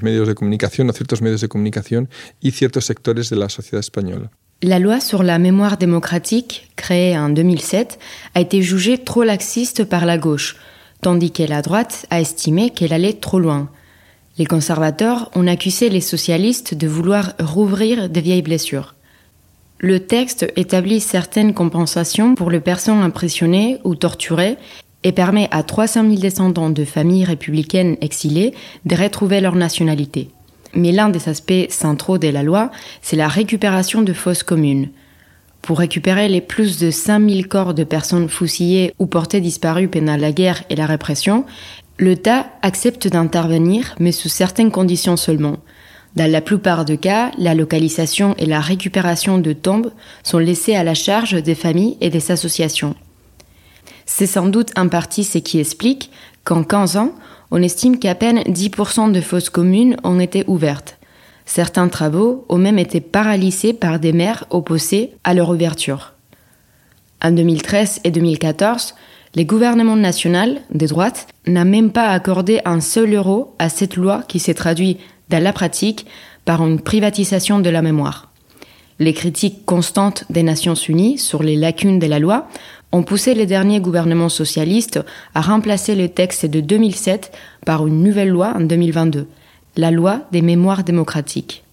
de 3.29 3.35
la. 3.35 4.29
La 4.61 4.77
loi 4.77 4.99
sur 4.99 5.23
la 5.23 5.39
mémoire 5.39 5.77
démocratique, 5.77 6.67
créée 6.75 7.17
en 7.17 7.29
2007, 7.29 7.97
a 8.35 8.41
été 8.41 8.61
jugée 8.61 8.97
trop 8.97 9.23
laxiste 9.23 9.85
par 9.85 10.05
la 10.05 10.17
gauche, 10.17 10.57
tandis 11.01 11.31
que 11.31 11.43
la 11.43 11.61
droite 11.61 12.05
a 12.09 12.19
estimé 12.19 12.69
qu'elle 12.69 12.91
allait 12.91 13.13
trop 13.13 13.39
loin. 13.39 13.69
Les 14.37 14.45
conservateurs 14.45 15.31
ont 15.33 15.47
accusé 15.47 15.87
les 15.87 16.01
socialistes 16.01 16.73
de 16.73 16.89
vouloir 16.89 17.35
rouvrir 17.39 18.09
de 18.09 18.19
vieilles 18.19 18.41
blessures. 18.41 18.95
Le 19.77 20.01
texte 20.01 20.51
établit 20.57 20.99
certaines 20.99 21.53
compensations 21.53 22.35
pour 22.35 22.51
les 22.51 22.59
personnes 22.59 22.99
impressionnées 22.99 23.79
ou 23.85 23.95
torturées 23.95 24.57
et 25.03 25.13
permet 25.13 25.47
à 25.51 25.63
300 25.63 26.01
000 26.01 26.15
descendants 26.15 26.69
de 26.69 26.83
familles 26.83 27.23
républicaines 27.23 27.95
exilées 28.01 28.53
de 28.83 28.95
retrouver 28.97 29.39
leur 29.39 29.55
nationalité. 29.55 30.31
Mais 30.73 30.91
l'un 30.91 31.09
des 31.09 31.29
aspects 31.29 31.67
centraux 31.69 32.17
de 32.17 32.27
la 32.27 32.43
loi, 32.43 32.71
c'est 33.01 33.15
la 33.15 33.27
récupération 33.27 34.01
de 34.01 34.13
fausses 34.13 34.43
communes. 34.43 34.89
Pour 35.61 35.79
récupérer 35.79 36.29
les 36.29 36.41
plus 36.41 36.79
de 36.79 36.89
5000 36.89 37.47
corps 37.47 37.73
de 37.73 37.83
personnes 37.83 38.29
fusillées 38.29 38.93
ou 38.97 39.05
portées 39.05 39.41
disparues 39.41 39.89
pendant 39.89 40.15
la 40.15 40.31
guerre 40.31 40.63
et 40.69 40.75
la 40.75 40.85
répression, 40.85 41.45
l'État 41.99 42.47
accepte 42.61 43.07
d'intervenir, 43.07 43.95
mais 43.99 44.11
sous 44.11 44.29
certaines 44.29 44.71
conditions 44.71 45.17
seulement. 45.17 45.57
Dans 46.15 46.31
la 46.31 46.41
plupart 46.41 46.85
des 46.85 46.97
cas, 46.97 47.31
la 47.37 47.53
localisation 47.53 48.35
et 48.37 48.45
la 48.45 48.61
récupération 48.61 49.37
de 49.37 49.53
tombes 49.53 49.91
sont 50.23 50.39
laissées 50.39 50.75
à 50.75 50.83
la 50.83 50.95
charge 50.95 51.41
des 51.43 51.55
familles 51.55 51.97
et 52.01 52.09
des 52.09 52.31
associations. 52.31 52.95
C'est 54.05 54.25
sans 54.25 54.47
doute 54.47 54.71
en 54.75 54.89
partie 54.89 55.23
ce 55.23 55.37
qui 55.37 55.59
explique 55.59 56.09
qu'en 56.43 56.63
15 56.63 56.97
ans, 56.97 57.13
on 57.51 57.61
estime 57.61 57.99
qu'à 57.99 58.15
peine 58.15 58.39
10% 58.39 59.11
de 59.11 59.21
fausses 59.21 59.49
communes 59.49 59.97
ont 60.03 60.19
été 60.19 60.43
ouvertes. 60.47 60.97
Certains 61.45 61.87
travaux 61.87 62.45
ont 62.49 62.57
même 62.57 62.77
été 62.77 63.01
paralysés 63.01 63.73
par 63.73 63.99
des 63.99 64.13
maires 64.13 64.45
opposés 64.51 65.11
à 65.23 65.33
leur 65.33 65.49
ouverture. 65.49 66.13
En 67.23 67.31
2013 67.31 68.01
et 68.03 68.11
2014, 68.11 68.93
les 69.35 69.45
gouvernements 69.45 69.95
nationaux 69.95 70.59
de 70.71 70.87
droite 70.87 71.27
n'ont 71.47 71.65
même 71.65 71.91
pas 71.91 72.09
accordé 72.09 72.61
un 72.65 72.81
seul 72.81 73.13
euro 73.13 73.55
à 73.59 73.69
cette 73.69 73.95
loi 73.95 74.23
qui 74.27 74.39
s'est 74.39 74.53
traduite 74.53 74.99
dans 75.29 75.43
la 75.43 75.53
pratique 75.53 76.05
par 76.45 76.65
une 76.65 76.79
privatisation 76.79 77.59
de 77.59 77.69
la 77.69 77.81
mémoire. 77.81 78.31
Les 78.99 79.13
critiques 79.13 79.65
constantes 79.65 80.25
des 80.29 80.43
Nations 80.43 80.73
Unies 80.73 81.17
sur 81.17 81.41
les 81.41 81.55
lacunes 81.55 81.99
de 81.99 82.07
la 82.07 82.19
loi 82.19 82.47
ont 82.91 83.03
poussé 83.03 83.33
les 83.33 83.45
derniers 83.45 83.79
gouvernements 83.79 84.29
socialistes 84.29 84.99
à 85.35 85.41
remplacer 85.41 85.95
le 85.95 86.09
texte 86.09 86.45
de 86.45 86.59
2007 86.59 87.31
par 87.65 87.85
une 87.85 88.03
nouvelle 88.03 88.29
loi 88.29 88.53
en 88.55 88.61
2022, 88.61 89.27
la 89.77 89.91
loi 89.91 90.21
des 90.31 90.41
mémoires 90.41 90.83
démocratiques. 90.83 91.63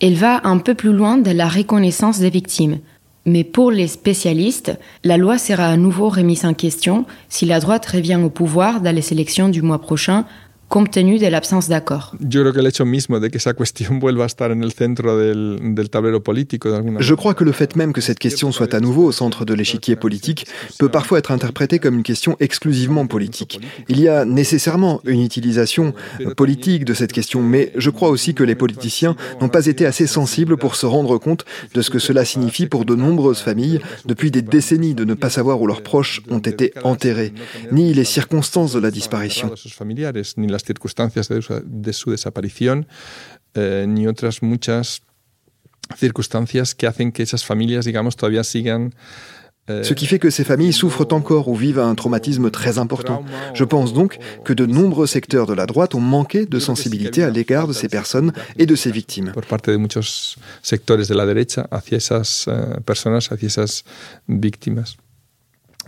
Elle 0.00 0.14
va 0.14 0.40
un 0.44 0.58
peu 0.58 0.74
plus 0.74 0.92
loin 0.92 1.16
de 1.16 1.30
la 1.30 1.48
reconnaissance 1.48 2.18
des 2.18 2.30
victimes, 2.30 2.78
mais 3.24 3.44
pour 3.44 3.70
les 3.70 3.86
spécialistes, 3.86 4.76
la 5.04 5.16
loi 5.16 5.38
sera 5.38 5.66
à 5.66 5.76
nouveau 5.76 6.08
remise 6.08 6.44
en 6.44 6.54
question 6.54 7.06
si 7.28 7.46
la 7.46 7.60
droite 7.60 7.86
revient 7.86 8.20
au 8.22 8.30
pouvoir 8.30 8.80
dans 8.80 8.94
les 8.94 9.12
élections 9.12 9.48
du 9.48 9.62
mois 9.62 9.80
prochain 9.80 10.24
compte 10.72 10.90
tenu 10.90 11.18
de 11.18 11.26
l'absence 11.26 11.68
d'accord. 11.68 12.14
Je 16.98 17.12
crois 17.12 17.34
que 17.34 17.44
le 17.44 17.52
fait 17.52 17.76
même 17.76 17.92
que 17.92 18.00
cette 18.00 18.18
question 18.18 18.52
soit 18.52 18.72
à 18.72 18.80
nouveau 18.80 19.04
au 19.04 19.12
centre 19.12 19.44
de 19.44 19.52
l'échiquier 19.52 19.96
politique 19.96 20.46
peut 20.78 20.88
parfois 20.88 21.18
être 21.18 21.30
interprété 21.30 21.78
comme 21.78 21.96
une 21.96 22.02
question 22.02 22.38
exclusivement 22.40 23.06
politique. 23.06 23.60
Il 23.90 24.00
y 24.00 24.08
a 24.08 24.24
nécessairement 24.24 25.02
une 25.04 25.20
utilisation 25.20 25.92
politique 26.38 26.86
de 26.86 26.94
cette 26.94 27.12
question, 27.12 27.42
mais 27.42 27.70
je 27.76 27.90
crois 27.90 28.08
aussi 28.08 28.32
que 28.32 28.42
les 28.42 28.54
politiciens 28.54 29.14
n'ont 29.42 29.50
pas 29.50 29.66
été 29.66 29.84
assez 29.84 30.06
sensibles 30.06 30.56
pour 30.56 30.76
se 30.76 30.86
rendre 30.86 31.18
compte 31.18 31.44
de 31.74 31.82
ce 31.82 31.90
que 31.90 31.98
cela 31.98 32.24
signifie 32.24 32.66
pour 32.66 32.86
de 32.86 32.94
nombreuses 32.94 33.40
familles 33.40 33.80
depuis 34.06 34.30
des 34.30 34.40
décennies 34.40 34.94
de 34.94 35.04
ne 35.04 35.12
pas 35.12 35.28
savoir 35.28 35.60
où 35.60 35.66
leurs 35.66 35.82
proches 35.82 36.22
ont 36.30 36.38
été 36.38 36.72
enterrés, 36.82 37.34
ni 37.72 37.92
les 37.92 38.04
circonstances 38.04 38.72
de 38.72 38.80
la 38.80 38.90
disparition. 38.90 39.50
Las 40.62 40.66
circunstancias 40.66 41.28
de 41.28 41.42
su, 41.42 41.62
de 41.64 41.92
su 41.92 42.10
desaparición, 42.10 42.86
eh, 43.54 43.84
ni 43.88 44.06
otras 44.06 44.42
muchas 44.42 45.02
circunstancias 45.96 46.74
que 46.74 46.86
hacen 46.86 47.12
que 47.12 47.22
esas 47.22 47.44
familias, 47.44 47.84
digamos, 47.84 48.16
todavía 48.16 48.44
sigan 48.44 48.94
eh, 49.68 49.84
Ce 49.84 49.94
qui 49.94 50.06
fait 50.06 50.18
que 50.18 50.30
ces 50.30 50.42
familles 50.42 50.72
souffrent 50.72 51.12
encore 51.12 51.46
ou 51.46 51.54
vivent 51.54 51.78
un 51.78 51.94
traumatisme 51.94 52.50
très 52.50 52.78
important. 52.78 53.24
Je 53.54 53.62
pense 53.64 53.92
donc 53.92 54.18
que 54.44 54.52
de 54.52 54.66
nombreux 54.66 55.06
secteurs 55.06 55.46
de 55.46 55.54
la 55.54 55.66
droite 55.66 55.94
ont 55.94 56.00
manqué 56.00 56.46
de 56.46 56.58
sensibilité 56.58 57.22
à 57.22 57.30
l'égard 57.30 57.68
de 57.68 57.72
ces 57.72 57.88
personnes 57.88 58.32
et 58.58 58.66
de 58.66 58.74
ces 58.74 58.90
victimes. 58.90 59.30
por 59.32 59.46
parte 59.46 59.70
de 59.70 59.76
muchos 59.76 60.36
sectores 60.62 61.06
de 61.06 61.14
la 61.14 61.26
derecha 61.26 61.68
hacia 61.70 61.98
esas 61.98 62.48
eh, 62.48 62.80
personas, 62.84 63.30
hacia 63.30 63.46
esas 63.46 63.84
víctimas. 64.26 64.96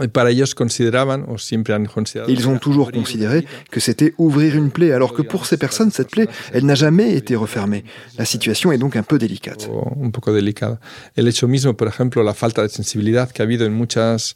Y 0.01 0.09
Para 0.09 0.31
ellos 0.31 0.55
consideraban, 0.55 1.25
o 1.29 1.39
siempre 1.39 1.75
han 1.75 1.87
considerado, 1.87 2.33
Ils 2.33 2.49
ont 2.49 2.59
toujours 2.59 2.91
considéré 2.91 3.47
que 3.71 3.81
c'était 3.81 4.13
ouvrir 4.19 4.57
une 4.57 4.71
plaie, 4.71 4.93
alors 4.93 5.13
que 5.13 5.23
pour 5.23 5.47
ces 5.47 5.57
personnes, 5.57 5.91
cette 5.93 6.11
plaie, 6.11 6.29
elle 6.53 6.67
n'a 6.67 6.75
jamais 6.75 7.15
été 7.15 7.37
refermée. 7.37 7.85
La 8.19 8.25
situation 8.25 8.73
est 8.73 8.79
donc 8.79 8.97
un 8.97 9.05
peu 9.05 9.19
délicate. 9.19 9.69
un 10.03 10.11
poco 10.11 10.33
delicada. 10.33 10.81
El 11.15 11.29
hecho 11.29 11.47
mismo, 11.47 11.75
por 11.75 11.87
ejemplo, 11.87 12.23
la 12.23 12.35
falta 12.35 12.63
de 12.63 12.69
sensibilidad 12.69 13.31
que 13.31 13.43
ha 13.43 13.45
habido 13.45 13.67
en 13.67 13.73
muchas 13.73 14.35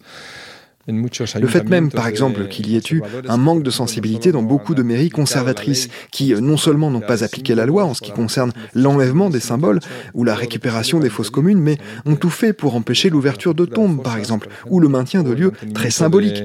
Le 0.88 1.46
fait 1.46 1.68
même, 1.68 1.90
par 1.90 2.06
exemple, 2.06 2.48
qu'il 2.48 2.70
y 2.70 2.76
ait 2.76 2.82
eu 2.90 3.02
un 3.28 3.36
manque 3.36 3.62
de 3.62 3.70
sensibilité 3.70 4.32
dans 4.32 4.42
beaucoup 4.42 4.74
de 4.74 4.82
mairies 4.82 5.10
conservatrices, 5.10 5.88
qui 6.10 6.32
euh, 6.32 6.40
non 6.40 6.56
seulement 6.56 6.90
n'ont 6.90 7.00
pas 7.00 7.24
appliqué 7.24 7.54
la 7.54 7.66
loi 7.66 7.84
en 7.84 7.92
ce 7.92 8.00
qui 8.00 8.10
concerne 8.10 8.52
l'enlèvement 8.74 9.28
des 9.28 9.40
symboles 9.40 9.80
ou 10.14 10.24
la 10.24 10.34
récupération 10.34 10.98
des 10.98 11.10
fausses 11.10 11.30
communes, 11.30 11.60
mais 11.60 11.76
ont 12.06 12.16
tout 12.16 12.30
fait 12.30 12.52
pour 12.52 12.74
empêcher 12.74 13.10
l'ouverture 13.10 13.54
de 13.54 13.66
tombes, 13.66 14.02
par 14.02 14.16
exemple, 14.16 14.48
ou 14.70 14.80
le 14.80 14.88
maintien 14.88 15.22
de 15.22 15.32
lieux 15.32 15.52
très 15.74 15.90
symboliques. 15.90 16.42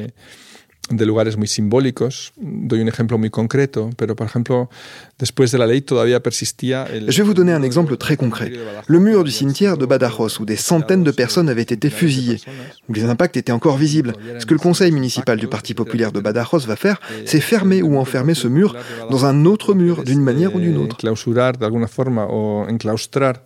De 0.90 1.06
lugares 1.06 1.38
muy 1.38 1.48
simbólicos. 1.48 2.34
Doy 2.38 2.82
un 2.82 2.88
ejemplo 2.88 3.18
muy 3.18 3.30
concreto, 3.30 3.90
pero 3.96 4.16
por 4.16 4.28
ejemplo, 4.28 4.70
después 5.18 5.52
de 5.52 5.58
la 5.58 5.66
ley 5.66 5.82
todavía 5.82 6.22
persistía. 6.22 6.86
El... 6.86 7.10
Je 7.10 7.22
vais 7.22 7.28
vous 7.28 7.34
donner 7.34 7.54
un 7.54 7.63
exemple 7.63 7.96
très 7.98 8.18
concret. 8.18 8.52
Le 8.88 9.00
mur 9.00 9.24
du 9.24 9.32
cimetière 9.32 9.78
de 9.78 9.86
Badajoz, 9.86 10.40
où 10.40 10.46
des 10.46 10.58
centaines 10.58 11.04
de 11.04 11.12
personnes 11.12 11.50
avaient 11.50 11.62
été 11.62 11.90
fusillées, 11.90 12.42
où 12.90 12.94
les 12.94 13.06
impacts 13.06 13.38
étaient 13.38 13.54
encore 13.54 13.78
visibles. 13.78 14.13
Ce 14.40 14.46
que 14.46 14.54
le 14.54 14.60
conseil 14.60 14.92
municipal 14.92 15.38
du 15.38 15.48
Parti 15.48 15.74
populaire 15.74 16.12
de 16.12 16.20
Badajoz 16.20 16.68
va 16.68 16.75
faire, 16.75 17.00
c'est 17.25 17.40
fermer 17.40 17.82
ou 17.82 17.98
enfermer 17.98 18.34
ce 18.34 18.48
mur 18.48 18.75
dans 19.10 19.25
un 19.25 19.46
autre 19.46 19.74
mur, 19.74 20.04
d'une 20.04 20.22
manière 20.22 20.54
ou 20.56 20.60
d'une 20.60 20.78
autre. 20.78 20.98
Clausurar 20.98 21.54
de 21.58 21.66
alguna 21.66 21.88
forma 21.88 22.25
o 22.25 22.66
enclaustrar 22.70 23.42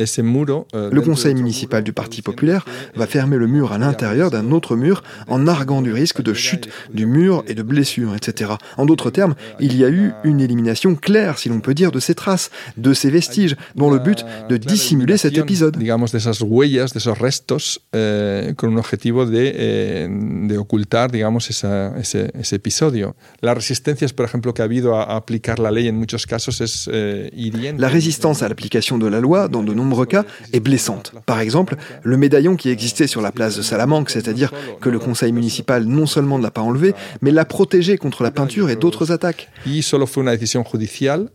le 0.00 1.00
conseil 1.00 1.34
municipal 1.34 1.82
du 1.82 1.92
Parti 1.92 2.22
populaire 2.22 2.64
va 2.94 3.06
fermer 3.06 3.36
le 3.36 3.46
mur 3.46 3.72
à 3.72 3.78
l'intérieur 3.78 4.30
d'un 4.30 4.50
autre 4.50 4.76
mur 4.76 5.02
en 5.28 5.46
arguant 5.46 5.82
du 5.82 5.92
risque 5.92 6.22
de 6.22 6.34
chute 6.34 6.68
du 6.92 7.06
mur 7.06 7.44
et 7.46 7.54
de 7.54 7.62
blessures, 7.62 8.14
etc. 8.14 8.52
En 8.76 8.86
d'autres 8.86 9.10
termes, 9.10 9.34
il 9.60 9.76
y 9.76 9.84
a 9.84 9.88
eu 9.88 10.12
une 10.24 10.40
élimination 10.40 10.94
claire, 10.94 11.38
si 11.38 11.48
l'on 11.48 11.60
peut 11.60 11.74
dire, 11.74 11.92
de 11.92 12.00
ces 12.00 12.14
traces, 12.14 12.50
de 12.76 12.92
ces 12.94 13.10
vestiges, 13.10 13.56
dont 13.74 13.90
le 13.90 13.98
but 13.98 14.24
de 14.48 14.56
dissimuler 14.56 15.16
cet 15.16 15.36
épisode. 15.36 15.76
Digamos, 15.76 16.12
de 16.12 16.18
esas 16.18 16.40
huellas, 16.40 16.92
de 16.92 16.98
esos 16.98 17.18
restos, 17.18 17.80
eh, 17.92 18.54
con 18.56 18.70
un 18.70 18.78
objetivo 18.78 19.26
de, 19.26 19.52
eh, 19.54 20.08
de 20.48 20.58
ocultar, 20.58 21.10
digamos, 21.10 21.50
esa, 21.50 21.96
ese, 21.98 22.30
ese, 22.38 22.56
episodio. 22.56 23.16
Las 23.40 23.54
resistencias, 23.54 24.12
por 24.12 24.24
ejemplo, 24.24 24.54
que 24.54 24.62
ha 24.62 24.64
habido 24.66 24.96
a, 24.96 25.04
a 25.04 25.16
aplicar 25.16 25.58
la 25.58 25.70
ley 25.70 25.88
en 25.88 25.96
muchos 25.96 26.26
casos 26.26 26.60
es 26.60 26.88
eh, 26.92 27.30
hiriente. 27.34 27.80
La 27.80 27.88
résistance 27.88 28.42
à 28.42 28.48
l'application 28.48 28.98
de 28.98 29.08
la 29.08 29.20
loi, 29.20 29.48
dans 29.48 29.62
de 29.62 29.74
nombreux 29.82 30.06
cas, 30.06 30.24
est 30.52 30.60
blessante. 30.60 31.12
Par 31.26 31.40
exemple, 31.40 31.76
le 32.02 32.16
médaillon 32.16 32.56
qui 32.56 32.68
existait 32.70 33.06
sur 33.06 33.20
la 33.20 33.32
place 33.32 33.56
de 33.56 33.62
Salamanque, 33.62 34.10
c'est-à-dire 34.10 34.52
que 34.80 34.88
le 34.88 34.98
conseil 34.98 35.32
municipal 35.32 35.84
non 35.84 36.06
seulement 36.06 36.38
ne 36.38 36.42
l'a 36.42 36.50
pas 36.50 36.60
enlevé, 36.60 36.94
mais 37.20 37.30
l'a 37.30 37.44
protégé 37.44 37.98
contre 37.98 38.22
la 38.22 38.30
peinture 38.30 38.70
et 38.70 38.76
d'autres 38.76 39.12
attaques. 39.12 39.48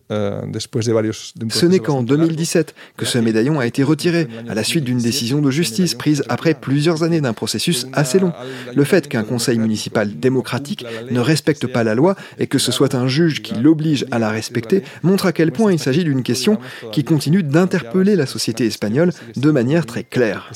Eh, 0.09 1.49
ce 1.49 1.65
n'est 1.65 1.79
qu'en 1.79 2.03
2017 2.03 2.75
que 2.95 3.05
ce 3.05 3.17
médaillon 3.17 3.59
a 3.59 3.65
été 3.65 3.83
retiré, 3.83 4.27
à 4.47 4.53
la 4.53 4.63
suite 4.63 4.83
d'une 4.83 4.99
décision 4.99 5.41
de 5.41 5.51
justice 5.51 5.95
prise 5.95 6.23
après 6.29 6.53
plusieurs 6.53 7.03
années 7.03 7.21
d'un 7.21 7.33
processus 7.33 7.87
assez 7.93 8.19
long. 8.19 8.33
Le 8.75 8.83
fait 8.83 9.07
qu'un 9.07 9.23
conseil 9.23 9.59
municipal 9.59 10.17
démocratique 10.19 10.85
ne 11.11 11.19
respecte 11.19 11.67
pas 11.67 11.83
la 11.83 11.95
loi 11.95 12.15
et 12.39 12.47
que 12.47 12.57
ce 12.57 12.71
soit 12.71 12.95
un 12.95 13.07
juge 13.07 13.41
qui 13.41 13.55
l'oblige 13.55 14.05
à 14.11 14.19
la 14.19 14.29
respecter 14.29 14.83
montre 15.03 15.25
à 15.25 15.31
quel 15.31 15.51
point 15.51 15.71
il 15.71 15.79
s'agit 15.79 16.03
d'une 16.03 16.23
question 16.23 16.59
qui 16.91 17.03
continue 17.03 17.43
d'interpeller 17.43 18.15
la 18.15 18.25
société 18.25 18.36
espagnole 18.65 19.11
de 19.35 19.51
manière 19.51 19.85
très 19.85 20.03
claire. 20.03 20.49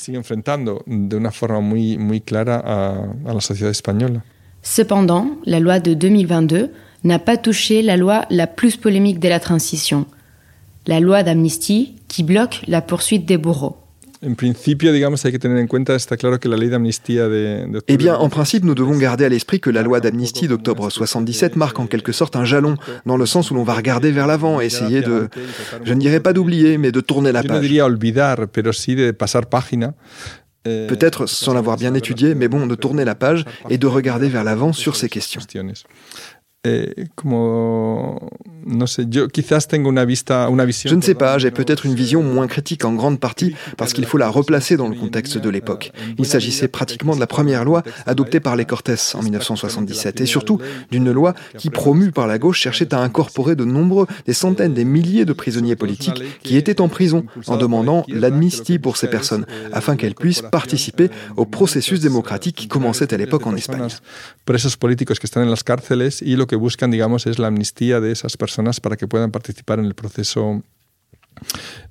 Cependant, 4.63 5.31
la 5.45 5.59
loi 5.59 5.79
de 5.79 5.93
2022 5.93 6.71
n'a 7.03 7.19
pas 7.19 7.37
touché 7.37 7.81
la 7.81 7.97
loi 7.97 8.25
la 8.29 8.47
plus 8.47 8.77
polémique 8.77 9.19
de 9.19 9.27
la 9.27 9.39
transition, 9.39 10.05
la 10.87 10.99
loi 10.99 11.23
d'amnistie 11.23 11.95
qui 12.07 12.23
bloque 12.23 12.61
la 12.67 12.81
poursuite 12.81 13.25
des 13.25 13.37
bourreaux. 13.37 13.77
En 14.23 14.35
principio, 14.35 14.93
digamos, 14.93 15.25
hay 15.25 15.31
que 15.31 15.39
tener 15.39 15.57
en 15.57 15.65
cuenta, 15.67 15.95
está 15.95 16.15
claro 16.15 16.39
que 16.39 16.47
la 16.47 16.55
ley 16.55 16.69
de 16.69 16.75
amnistía 16.75 17.27
de, 17.27 17.65
de 17.65 17.81
Eh 17.87 17.97
bien, 17.97 18.13
en 18.13 18.29
principe, 18.29 18.63
nous 18.63 18.75
devons 18.75 18.95
garder 18.99 19.25
à 19.25 19.29
l'esprit 19.29 19.59
que 19.59 19.71
la 19.71 19.81
loi 19.81 19.99
d'amnistie 19.99 20.47
d'octobre 20.47 20.91
77 20.91 21.55
marque 21.55 21.79
en 21.79 21.87
quelque 21.87 22.11
sorte 22.11 22.35
un 22.35 22.45
jalon, 22.45 22.77
dans 23.07 23.17
le 23.17 23.25
sens 23.25 23.49
où 23.49 23.55
l'on 23.55 23.63
va 23.63 23.73
regarder 23.73 24.11
vers 24.11 24.27
l'avant, 24.27 24.61
essayer 24.61 25.01
de, 25.01 25.27
je 25.83 25.93
ne 25.93 25.99
dirais 25.99 26.19
pas 26.19 26.33
d'oublier, 26.33 26.77
mais 26.77 26.91
de 26.91 27.01
tourner 27.01 27.31
la 27.31 27.41
page. 27.41 27.61
diría 27.61 27.83
olvidar, 27.85 28.47
pero 28.51 28.73
sí 28.73 28.93
de 28.93 29.11
pasar 29.13 29.49
página. 29.49 29.95
eh, 30.65 30.85
Peut-être 30.87 31.25
sans 31.25 31.55
l'avoir 31.55 31.77
bien 31.77 31.95
étudié, 31.95 32.35
mais 32.35 32.47
bon, 32.47 32.67
de 32.67 32.75
tourner 32.75 33.05
la 33.05 33.15
page 33.15 33.43
et 33.71 33.79
de 33.79 33.87
regarder 33.87 34.29
vers 34.29 34.43
l'avant 34.43 34.71
sur 34.71 34.95
ces 34.95 35.09
questions. 35.09 35.41
Eh, 36.63 37.07
como, 37.15 38.29
no 38.63 38.85
sé, 38.85 39.07
yo 39.09 39.27
quizás 39.29 39.67
tengo 39.67 39.89
una 39.89 40.05
vista, 40.05 40.47
una 40.47 40.63
visión. 40.63 40.91
Je 40.91 40.95
ne 40.95 41.01
sais 41.01 41.15
pas, 41.15 41.39
j'ai 41.39 41.49
peut-être 41.49 41.87
une 41.87 41.95
vision 41.95 42.21
moins 42.21 42.45
critique 42.45 42.85
en 42.85 42.93
grande 42.93 43.19
partie 43.19 43.55
parce 43.77 43.93
qu'il 43.93 44.05
faut 44.05 44.19
la 44.19 44.29
replacer 44.29 44.77
dans 44.77 44.87
le 44.87 44.95
contexte 44.95 45.39
de 45.39 45.49
l'époque. 45.49 45.91
Il 46.19 46.25
s'agissait 46.27 46.67
pratiquement 46.67 47.15
de 47.15 47.19
la 47.19 47.25
première 47.25 47.65
loi 47.65 47.81
adoptée 48.05 48.39
par 48.39 48.55
les 48.55 48.65
Cortés 48.65 48.93
en 49.15 49.23
1977 49.23 50.21
et 50.21 50.27
surtout 50.27 50.59
d'une 50.91 51.11
loi 51.11 51.33
qui, 51.57 51.71
promue 51.71 52.11
par 52.11 52.27
la 52.27 52.37
gauche, 52.37 52.59
cherchait 52.59 52.93
à 52.93 52.99
incorporer 52.99 53.55
de 53.55 53.65
nombreux, 53.65 54.05
des 54.27 54.33
centaines, 54.33 54.75
des 54.75 54.85
milliers 54.85 55.25
de 55.25 55.33
prisonniers 55.33 55.75
politiques 55.75 56.21
qui 56.43 56.57
étaient 56.57 56.79
en 56.79 56.89
prison 56.89 57.25
en 57.47 57.57
demandant 57.57 58.05
l'amnistie 58.07 58.77
pour 58.77 58.97
ces 58.97 59.09
personnes 59.09 59.47
afin 59.73 59.95
qu'elles 59.95 60.13
puissent 60.13 60.43
participer 60.43 61.09
au 61.37 61.45
processus 61.45 62.01
démocratique 62.01 62.55
qui 62.55 62.67
commençait 62.67 63.11
à 63.15 63.17
l'époque 63.17 63.47
en 63.47 63.55
Espagne. 63.55 63.87
Que 66.51 66.57
buscan, 66.57 66.91
digamos, 66.91 67.27
es 67.27 67.39
la 67.39 67.47
amnistía 67.47 68.01
de 68.01 68.11
esas 68.11 68.35
personas 68.35 68.81
para 68.81 68.97
que 68.97 69.07
puedan 69.07 69.31
participar 69.31 69.79
en 69.79 69.85
el 69.85 69.95
proceso 69.95 70.61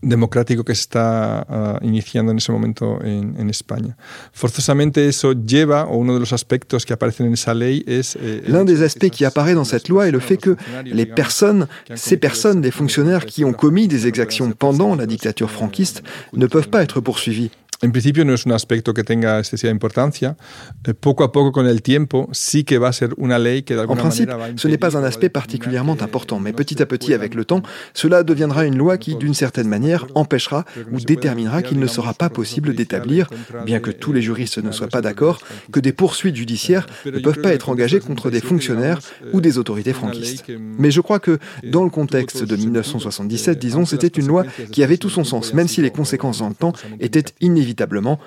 democrático 0.03 0.65
que 0.65 0.75
se 0.75 0.83
está 0.83 1.79
uh, 1.81 1.83
iniciando 1.83 2.31
en 2.31 2.37
ese 2.37 2.53
momento 2.53 3.03
en, 3.03 3.41
en, 3.41 3.49
España. 3.49 3.97
Forzosamente 4.33 5.09
eso 5.09 5.33
lleva, 5.33 5.87
o 5.87 5.97
uno 5.97 6.13
de 6.13 6.21
los 6.21 6.35
aspectos 6.35 6.85
que 6.85 6.93
aparecen 6.93 7.29
en 7.29 7.33
esa 7.33 7.55
ley 7.55 7.83
es... 7.87 8.19
Eh, 8.21 8.43
L'un 8.49 8.67
des 8.67 8.83
aspects 8.83 9.09
qui 9.09 9.25
apparaît 9.25 9.55
dans 9.55 9.65
cette 9.65 9.89
loi 9.89 10.09
est 10.09 10.13
le 10.13 10.21
fait 10.21 10.37
que 10.37 10.59
les 10.85 11.07
personnes, 11.07 11.67
ces 11.95 12.19
personnes, 12.19 12.61
des 12.61 12.71
fonctionnaires 12.71 13.25
qui 13.25 13.47
ont 13.47 13.55
commis 13.55 13.89
des 13.89 14.07
exactions 14.07 14.53
pendant 14.53 14.95
la 14.95 15.07
dictature 15.07 15.51
franquiste, 15.51 16.03
ne 16.35 16.47
peuvent 16.47 16.69
pas 16.69 16.83
être 16.83 17.01
poursuivis. 17.01 17.51
En 17.83 17.93
principio 17.93 18.27
no 18.27 18.35
es 18.35 18.45
un 18.45 18.53
aspecto 18.53 18.93
que 18.93 19.05
tenga 19.05 19.39
excesiva 19.39 19.71
importancia. 19.71 20.37
Eh, 20.85 20.93
poco 20.93 21.25
a 21.25 21.33
poco, 21.33 21.51
con 21.51 21.67
el 21.67 21.81
tiempo, 21.81 22.29
sí 22.33 22.63
que 22.65 22.77
va 22.77 22.89
a 22.89 22.93
ser 22.93 23.15
una 23.17 23.39
ley 23.39 23.63
que 23.63 23.75
de 23.75 23.81
En 23.81 23.83
alguna 23.83 24.03
principe, 24.03 24.27
manera 24.27 24.49
va 24.49 24.55
a 24.55 24.59
ce 24.59 24.69
n'est 24.69 24.79
pas 24.79 24.99
un 24.99 25.05
aspect 25.05 25.31
particulièrement 25.31 25.97
important, 26.03 26.41
mais 26.41 26.53
petit 26.53 26.83
à 26.83 26.87
petit, 26.87 27.15
avec 27.15 27.35
le 27.35 27.47
temps, 27.47 27.63
cela 27.95 28.23
deviendra 28.23 28.67
une 28.67 28.77
loi 28.77 28.99
qui, 28.99 29.17
d'une 29.17 29.33
certaine 29.33 29.69
manière, 29.69 30.07
empêchera 30.15 30.67
ou 30.93 31.01
déterminera 31.01 31.63
qu'il 31.63 31.79
ne 31.79 31.87
sera 31.87 32.13
pas 32.13 32.29
possible 32.29 32.75
d'établir, 32.75 33.31
bien 33.65 33.81
que 33.81 33.91
tous 33.91 34.13
les 34.13 34.21
juristes 34.21 34.59
ne 34.59 34.73
soient 34.73 34.89
pas 34.89 35.01
d'accord, 35.01 35.41
que 35.73 35.81
des 35.81 35.93
poursuites 35.93 36.37
judiciaires 36.37 36.87
ne 37.07 37.19
peuvent 37.19 37.41
pas 37.41 37.55
être 37.55 37.71
engagées 37.71 38.01
contre 38.01 38.31
des 38.31 38.41
fonctionnaires 38.41 39.01
ou 39.33 39.41
des 39.41 39.57
autorités 39.57 39.95
franquistes. 39.95 40.45
Mais 40.79 40.91
je 40.91 41.01
crois 41.01 41.19
que, 41.19 41.39
dans 41.65 41.85
le 41.85 41.91
contexte 41.91 42.45
de 42.45 42.57
1977, 42.57 43.59
disons, 43.59 43.87
c'était 43.87 44.09
une 44.09 44.27
loi 44.27 44.45
qui 44.71 44.83
avait 44.83 44.99
tout 44.99 45.11
son 45.11 45.25
sens, 45.25 45.55
même 45.55 45.69
si 45.69 45.81
les 45.81 45.91
conséquences 45.91 46.41
dans 46.41 46.49
le 46.51 46.55
temps 46.55 46.75
étaient 47.01 47.25
inévitablement 47.71 48.19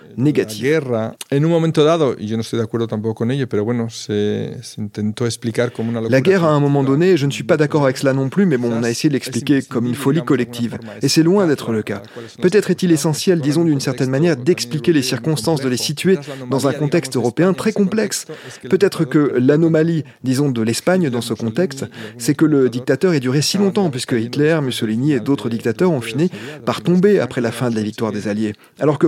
locura. 5.99 6.09
La 6.09 6.21
guerre, 6.21 6.43
à 6.43 6.51
un 6.51 6.59
moment 6.59 6.83
donné, 6.83 7.17
je 7.17 7.25
ne 7.25 7.31
suis 7.31 7.43
pas 7.43 7.57
d'accord 7.57 7.83
avec 7.83 7.97
cela 7.97 8.13
non 8.13 8.29
plus, 8.29 8.45
mais 8.45 8.57
bon, 8.57 8.71
on 8.71 8.83
a 8.83 8.89
essayé 8.89 9.09
de 9.09 9.13
l'expliquer 9.13 9.61
comme 9.61 9.85
une 9.85 9.95
folie 9.95 10.23
collective. 10.23 10.77
Et 11.01 11.07
c'est 11.07 11.23
loin 11.23 11.47
d'être 11.47 11.71
le 11.71 11.83
cas. 11.83 12.01
Peut-être 12.41 12.71
est-il 12.71 12.91
essentiel, 12.91 13.41
disons 13.41 13.65
d'une 13.65 13.79
certaine 13.79 14.09
manière, 14.09 14.37
d'expliquer 14.37 14.93
les 14.93 15.01
circonstances, 15.01 15.61
de 15.61 15.69
les 15.69 15.77
situer 15.77 16.17
dans 16.49 16.67
un 16.67 16.73
contexte 16.73 17.15
européen 17.15 17.53
très 17.53 17.73
complexe. 17.73 18.25
Peut-être 18.69 19.05
que 19.05 19.33
l'anomalie, 19.37 20.03
disons, 20.23 20.49
de 20.49 20.61
l'Espagne 20.61 21.09
dans 21.09 21.21
ce 21.21 21.33
contexte, 21.33 21.85
c'est 22.17 22.35
que 22.35 22.45
le 22.45 22.69
dictateur 22.69 23.13
ait 23.13 23.19
duré 23.19 23.41
si 23.41 23.57
longtemps, 23.57 23.89
puisque 23.89 24.13
Hitler, 24.13 24.59
Mussolini 24.61 25.13
et 25.13 25.19
d'autres 25.19 25.49
dictateurs 25.49 25.91
ont 25.91 26.01
fini 26.01 26.29
par 26.65 26.81
tomber 26.81 27.19
après 27.19 27.41
la 27.41 27.51
fin 27.51 27.69
de 27.69 27.75
la 27.75 27.81
victoire 27.81 28.11
des 28.11 28.27
Alliés. 28.27 28.53
Alors 28.79 28.99
que 28.99 29.07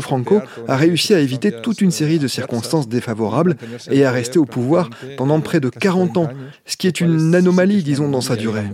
A 0.67 0.75
réussi 0.75 1.13
à 1.13 1.19
éviter 1.19 1.51
toute 1.51 1.81
une 1.81 1.91
série 1.91 2.19
de 2.19 2.27
circonstances 2.27 2.87
défavorables 2.87 3.57
et 3.91 4.05
à 4.05 4.11
rester 4.11 4.39
au 4.39 4.45
pouvoir 4.45 4.89
pendant 5.17 5.39
près 5.41 5.59
de 5.59 5.69
40 5.69 6.17
ans, 6.17 6.29
ce 6.65 6.77
qui 6.77 6.87
est 6.87 7.01
une 7.01 7.35
anomalie, 7.35 7.83
disons, 7.83 8.09
dans 8.09 8.21
sa 8.21 8.35
durée. 8.35 8.65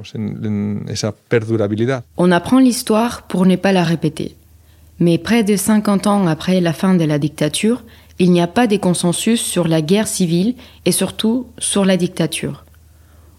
On 2.17 2.31
apprend 2.31 2.59
l'histoire 2.59 3.23
pour 3.23 3.45
ne 3.45 3.55
pas 3.55 3.71
la 3.71 3.83
répéter. 3.83 4.35
Mais 4.99 5.17
près 5.17 5.43
de 5.43 5.55
50 5.55 6.07
ans 6.07 6.27
après 6.27 6.61
la 6.61 6.73
fin 6.73 6.93
de 6.93 7.03
la 7.03 7.17
dictature, 7.17 7.83
il 8.19 8.31
n'y 8.31 8.41
a 8.41 8.47
pas 8.47 8.67
de 8.67 8.77
consensus 8.77 9.41
sur 9.41 9.67
la 9.67 9.81
guerre 9.81 10.07
civile 10.07 10.53
et 10.85 10.91
surtout 10.91 11.47
sur 11.57 11.85
la 11.85 11.97
dictature. 11.97 12.65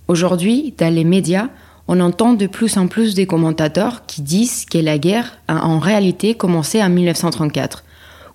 Aujourd'hui, 0.09 0.75
dans 0.77 0.93
les 0.93 1.05
médias, 1.05 1.51
on 1.89 2.01
entend 2.01 2.33
de 2.33 2.47
plus 2.47 2.77
en 2.77 2.87
plus 2.89 3.15
des 3.15 3.27
commentateurs 3.27 4.07
qui 4.07 4.23
disent 4.23 4.65
que 4.65 4.79
la 4.79 4.99
guerre 4.99 5.39
a 5.47 5.65
en 5.67 5.79
réalité 5.79 6.35
commencé 6.35 6.83
en 6.83 6.89
1934 6.89 7.85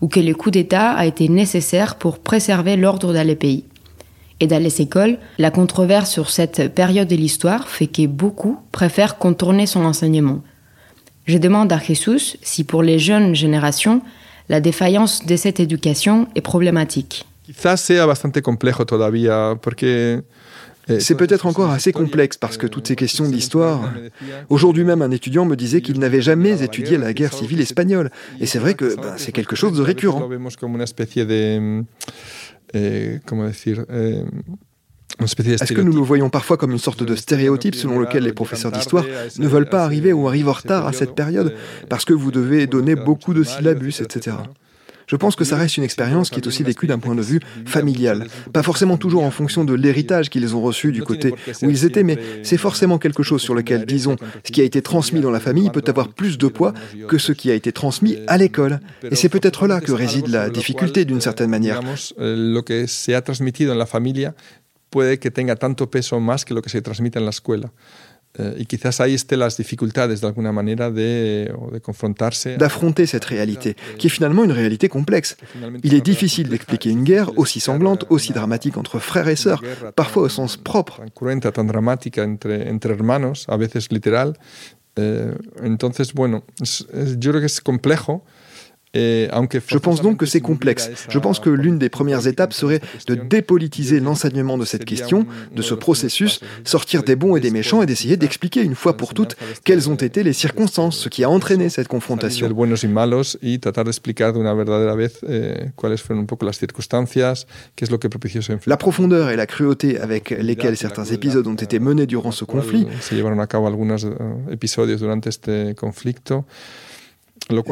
ou 0.01 0.07
que 0.07 0.19
le 0.19 0.33
coup 0.33 0.51
d'État 0.51 0.91
a 0.91 1.05
été 1.05 1.29
nécessaire 1.29 1.95
pour 1.95 2.19
préserver 2.19 2.75
l'ordre 2.75 3.13
dans 3.13 3.25
les 3.25 3.35
pays. 3.35 3.65
Et 4.39 4.47
dans 4.47 4.61
les 4.61 4.81
écoles, 4.81 5.17
la 5.39 5.49
controverse 5.49 6.11
sur 6.11 6.29
cette 6.29 6.73
période 6.73 7.07
de 7.07 7.15
l'histoire 7.15 7.67
fait 7.67 7.87
que 7.87 8.05
beaucoup 8.05 8.59
préfèrent 8.71 9.17
contourner 9.17 9.65
son 9.65 9.83
enseignement. 9.83 10.41
Je 11.25 11.37
demande 11.37 11.73
à 11.73 11.79
Jesus 11.79 12.37
si 12.41 12.63
pour 12.63 12.83
les 12.83 12.99
jeunes 12.99 13.35
générations, 13.35 14.01
la 14.47 14.61
défaillance 14.61 15.25
de 15.25 15.35
cette 15.35 15.59
éducation 15.59 16.27
est 16.35 16.41
problématique. 16.41 17.25
Quizás 17.43 17.77
sea 17.77 18.05
bastante 18.05 18.41
complejo 18.41 18.85
todavía, 18.85 19.57
porque... 19.61 20.23
eh, 20.89 20.99
C'est 20.99 21.15
peut-être 21.15 21.45
encore 21.45 21.71
assez 21.71 21.91
complexe 21.91 22.37
parce 22.37 22.57
que 22.57 22.67
toutes 22.67 22.87
ces 22.87 22.95
questions 22.95 23.27
d'histoire. 23.27 23.91
Aujourd'hui 24.49 24.83
même, 24.83 25.01
un 25.01 25.11
étudiant 25.11 25.45
me 25.45 25.55
disait 25.55 25.81
qu'il 25.81 25.99
n'avait 25.99 26.21
jamais 26.21 26.63
étudié 26.63 26.97
la 26.97 27.13
guerre 27.13 27.33
civile 27.33 27.61
espagnole. 27.61 28.11
Et 28.39 28.45
c'est 28.45 28.59
vrai 28.59 28.73
que 28.73 28.95
ben, 28.95 29.13
c'est 29.17 29.31
quelque 29.31 29.55
chose 29.55 29.77
de 29.77 29.81
récurrent. 29.81 30.29
Eh. 32.73 33.19
Eh, 33.19 33.19
Est-ce 35.19 35.73
que 35.73 35.81
nous 35.81 35.93
le 35.93 36.01
voyons 36.01 36.29
parfois 36.29 36.57
comme 36.57 36.71
une 36.71 36.77
sorte 36.77 37.03
de 37.03 37.15
stéréotype 37.15 37.75
selon 37.75 37.99
lequel 37.99 38.23
les 38.23 38.33
professeurs 38.33 38.71
d'histoire 38.71 39.05
ne 39.37 39.47
veulent 39.47 39.69
pas 39.69 39.83
arriver 39.83 40.13
ou 40.13 40.27
arrivent 40.27 40.49
en 40.49 40.53
retard 40.53 40.85
à 40.85 40.93
cette 40.93 41.15
période 41.15 41.55
parce 41.89 42.05
que 42.05 42.13
vous 42.13 42.31
devez 42.31 42.67
donner 42.67 42.95
beaucoup 42.95 43.33
de 43.33 43.43
syllabus, 43.43 44.01
etc. 44.01 44.37
Je 45.07 45.15
pense 45.15 45.35
que 45.35 45.45
ça 45.45 45.55
reste 45.55 45.77
une 45.77 45.83
expérience 45.83 46.29
qui 46.29 46.39
est 46.39 46.47
aussi 46.47 46.63
vécue 46.63 46.85
d'un 46.85 46.99
point 46.99 47.15
de 47.15 47.21
vue 47.21 47.39
familial. 47.65 48.27
Pas 48.51 48.61
forcément 48.61 48.97
toujours 48.97 49.23
en 49.23 49.31
fonction 49.31 49.63
de 49.63 49.73
l'héritage 49.73 50.29
qu'ils 50.29 50.55
ont 50.55 50.61
reçu 50.61 50.91
du 50.91 51.01
côté 51.01 51.33
où 51.63 51.69
ils 51.69 51.85
étaient, 51.85 52.03
mais 52.03 52.17
c'est 52.43 52.57
forcément 52.57 52.97
quelque 52.97 53.23
chose 53.23 53.41
sur 53.41 53.55
lequel, 53.55 53.85
disons, 53.85 54.17
ce 54.43 54.51
qui 54.51 54.61
a 54.61 54.65
été 54.65 54.81
transmis 54.81 55.21
dans 55.21 55.31
la 55.31 55.39
famille 55.39 55.69
peut 55.69 55.83
avoir 55.87 56.09
plus 56.09 56.37
de 56.37 56.47
poids 56.47 56.73
que 57.07 57.17
ce 57.17 57.31
qui 57.31 57.49
a 57.49 57.53
été 57.53 57.71
transmis 57.71 58.17
à 58.27 58.37
l'école. 58.37 58.79
Et 59.09 59.15
c'est 59.15 59.29
peut-être 59.29 59.67
là 59.67 59.79
que 59.81 59.91
réside 59.91 60.27
la 60.27 60.49
difficulté 60.49 61.05
d'une 61.05 61.21
certaine 61.21 61.49
manière. 61.49 61.81
Lo 62.17 62.63
que 62.63 62.87
se 62.87 63.13
ha 63.13 63.21
transmitido 63.21 63.71
en 63.71 63.77
la 63.77 63.85
familia 63.85 64.35
puede 64.89 65.19
que 65.19 65.29
tenga 65.29 65.55
tanto 65.55 65.89
peso 65.89 66.19
que 66.45 66.53
lo 66.53 66.61
que 66.61 66.69
se 66.69 66.81
transmite 66.81 67.17
en 67.17 67.25
la 67.25 67.29
escuela. 67.29 67.71
Eh, 68.39 68.55
y 68.59 68.65
quizás 68.65 69.01
ahí 69.01 69.15
estén 69.15 69.39
las 69.39 69.57
dificultades 69.57 70.21
de 70.21 70.27
alguna 70.27 70.51
manera 70.51 70.91
de, 70.91 71.51
de 71.71 71.81
confrontarse. 71.81 72.57
D'affronter 72.57 73.07
cette 73.07 73.25
réalité, 73.25 73.75
qui 73.97 74.07
est 74.07 74.11
finalement 74.11 74.43
une 74.43 74.51
réalité 74.51 74.89
complexe. 74.89 75.37
Il 75.83 75.93
est 75.93 76.01
difficile 76.05 76.49
d'expliquer 76.49 76.91
une 76.91 77.03
guerre 77.03 77.31
aussi 77.37 77.59
sanglante, 77.59 78.05
aussi 78.09 78.33
dramatique 78.33 78.77
entre 78.77 78.99
frères 78.99 79.27
et 79.27 79.35
sœurs, 79.35 79.63
parfois 79.95 80.23
au 80.23 80.29
sens 80.29 80.55
propre. 80.57 80.97
Tan 80.97 81.09
cruenta, 81.09 81.51
tan 81.51 81.65
dramática 81.65 82.23
entre, 82.23 82.69
entre 82.69 82.93
hermanos, 82.93 83.45
a 83.47 83.57
veces 83.57 83.91
literal. 83.91 84.37
Eh, 84.97 85.31
entonces, 85.63 86.13
bueno, 86.13 86.43
es, 86.61 86.85
es, 86.93 87.17
yo 87.19 87.31
creo 87.31 87.41
que 87.41 87.47
es 87.47 87.59
complejo. 87.61 88.23
Je 89.67 89.77
pense 89.77 90.01
donc 90.01 90.17
que 90.17 90.25
c'est 90.25 90.41
complexe. 90.41 90.89
Je 91.09 91.19
pense 91.19 91.39
que 91.39 91.49
l'une 91.49 91.77
des 91.77 91.89
premières 91.89 92.27
étapes 92.27 92.53
serait 92.53 92.81
de 93.07 93.15
dépolitiser 93.15 93.99
l'enseignement 93.99 94.57
de 94.57 94.65
cette 94.65 94.85
question, 94.85 95.25
de 95.55 95.61
ce 95.61 95.73
processus, 95.73 96.39
sortir 96.63 97.03
des 97.03 97.15
bons 97.15 97.35
et 97.35 97.39
des 97.39 97.51
méchants 97.51 97.81
et 97.81 97.85
d'essayer 97.85 98.17
d'expliquer 98.17 98.63
une 98.63 98.75
fois 98.75 98.97
pour 98.97 99.13
toutes 99.13 99.35
quelles 99.63 99.89
ont 99.89 99.95
été 99.95 100.23
les 100.23 100.33
circonstances, 100.33 100.97
ce 100.97 101.09
qui 101.09 101.23
a 101.23 101.29
entraîné 101.29 101.69
cette 101.69 101.87
confrontation. 101.87 102.45
La 108.67 108.77
profondeur 108.77 109.29
et 109.29 109.35
la 109.35 109.45
cruauté 109.45 109.99
avec 109.99 110.29
lesquelles 110.29 110.77
certains 110.77 111.05
épisodes 111.05 111.47
ont 111.47 111.55
été 111.55 111.79
menés 111.79 112.05
durant 112.05 112.31
ce 112.31 112.45
conflit. 112.45 112.87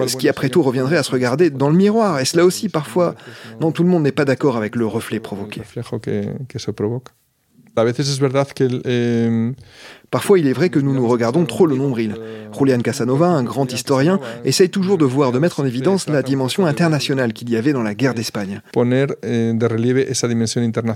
Ce 0.07 0.17
qui, 0.17 0.29
après 0.29 0.49
tout, 0.49 0.61
reviendrait 0.61 0.97
à 0.97 1.03
se 1.03 1.11
regarder 1.11 1.49
dans 1.49 1.69
le 1.69 1.75
miroir. 1.75 2.19
Et 2.19 2.25
cela 2.25 2.45
aussi, 2.45 2.69
parfois, 2.69 3.15
non, 3.59 3.71
tout 3.71 3.83
le 3.83 3.89
monde 3.89 4.03
n'est 4.03 4.11
pas 4.11 4.25
d'accord 4.25 4.57
avec 4.57 4.75
le 4.75 4.85
reflet 4.85 5.19
provoqué. 5.19 5.61
Parfois, 10.15 10.39
il 10.39 10.47
est 10.47 10.53
vrai 10.53 10.69
que 10.69 10.79
nous 10.79 10.93
nous 10.93 11.09
regardons 11.09 11.43
trop 11.43 11.67
le 11.67 11.75
nombril. 11.75 12.15
Julian 12.57 12.79
Casanova, 12.79 13.27
un 13.27 13.43
grand 13.43 13.73
historien, 13.73 14.17
essaye 14.45 14.69
toujours 14.69 14.97
de 14.97 15.03
voir, 15.03 15.33
de 15.33 15.39
mettre 15.39 15.59
en 15.59 15.65
évidence 15.65 16.07
la 16.07 16.21
dimension 16.21 16.65
internationale 16.65 17.33
qu'il 17.33 17.49
y 17.49 17.57
avait 17.57 17.73
dans 17.73 17.83
la 17.83 17.93
guerre 17.95 18.13
d'Espagne. 18.13 18.61
Eh, 18.77 18.79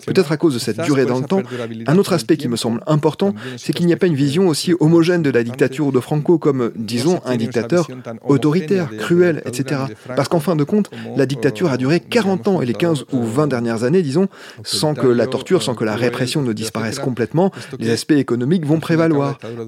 Peut-être 0.05 0.31
à 0.31 0.37
cause 0.37 0.53
de 0.53 0.59
cette 0.59 0.79
durée 0.83 1.05
dans 1.05 1.19
le 1.19 1.25
temps, 1.25 1.41
un 1.87 1.97
autre 1.97 2.13
aspect 2.13 2.37
qui 2.37 2.47
me 2.47 2.55
semble 2.55 2.81
important, 2.87 3.35
c'est 3.57 3.73
qu'il 3.73 3.87
n'y 3.87 3.93
a 3.93 3.97
pas 3.97 4.07
une 4.07 4.15
vision 4.15 4.47
aussi 4.47 4.73
homogène 4.79 5.21
de 5.21 5.31
la 5.31 5.43
dictature 5.43 5.91
de 5.91 5.99
Franco 5.99 6.37
comme, 6.37 6.71
disons, 6.77 7.19
un 7.25 7.35
dictateur 7.35 7.89
autoritaire, 8.25 8.89
cruel, 8.99 9.41
etc. 9.45 9.81
Parce 10.15 10.29
qu'en 10.29 10.39
fin 10.39 10.55
de 10.55 10.63
compte, 10.63 10.91
la 11.17 11.25
dictature 11.25 11.69
a 11.73 11.75
duré 11.75 11.99
40 11.99 12.47
ans 12.47 12.61
et 12.61 12.65
les 12.65 12.73
15 12.73 13.03
ou 13.11 13.21
20 13.21 13.47
dernières 13.47 13.83
années, 13.83 14.01
disons, 14.01 14.29
sans 14.63 14.93
que 14.93 15.07
la 15.07 15.27
torture, 15.27 15.61
sans 15.61 15.75
que 15.75 15.83
la 15.83 15.97
répression 15.97 16.41
ne 16.41 16.53
disparaisse 16.53 16.99
complètement, 16.99 17.51
les 17.79 17.89
aspects 17.89 18.11
économiques 18.13 18.65
vont 18.65 18.79
prévaloir. 18.79 19.08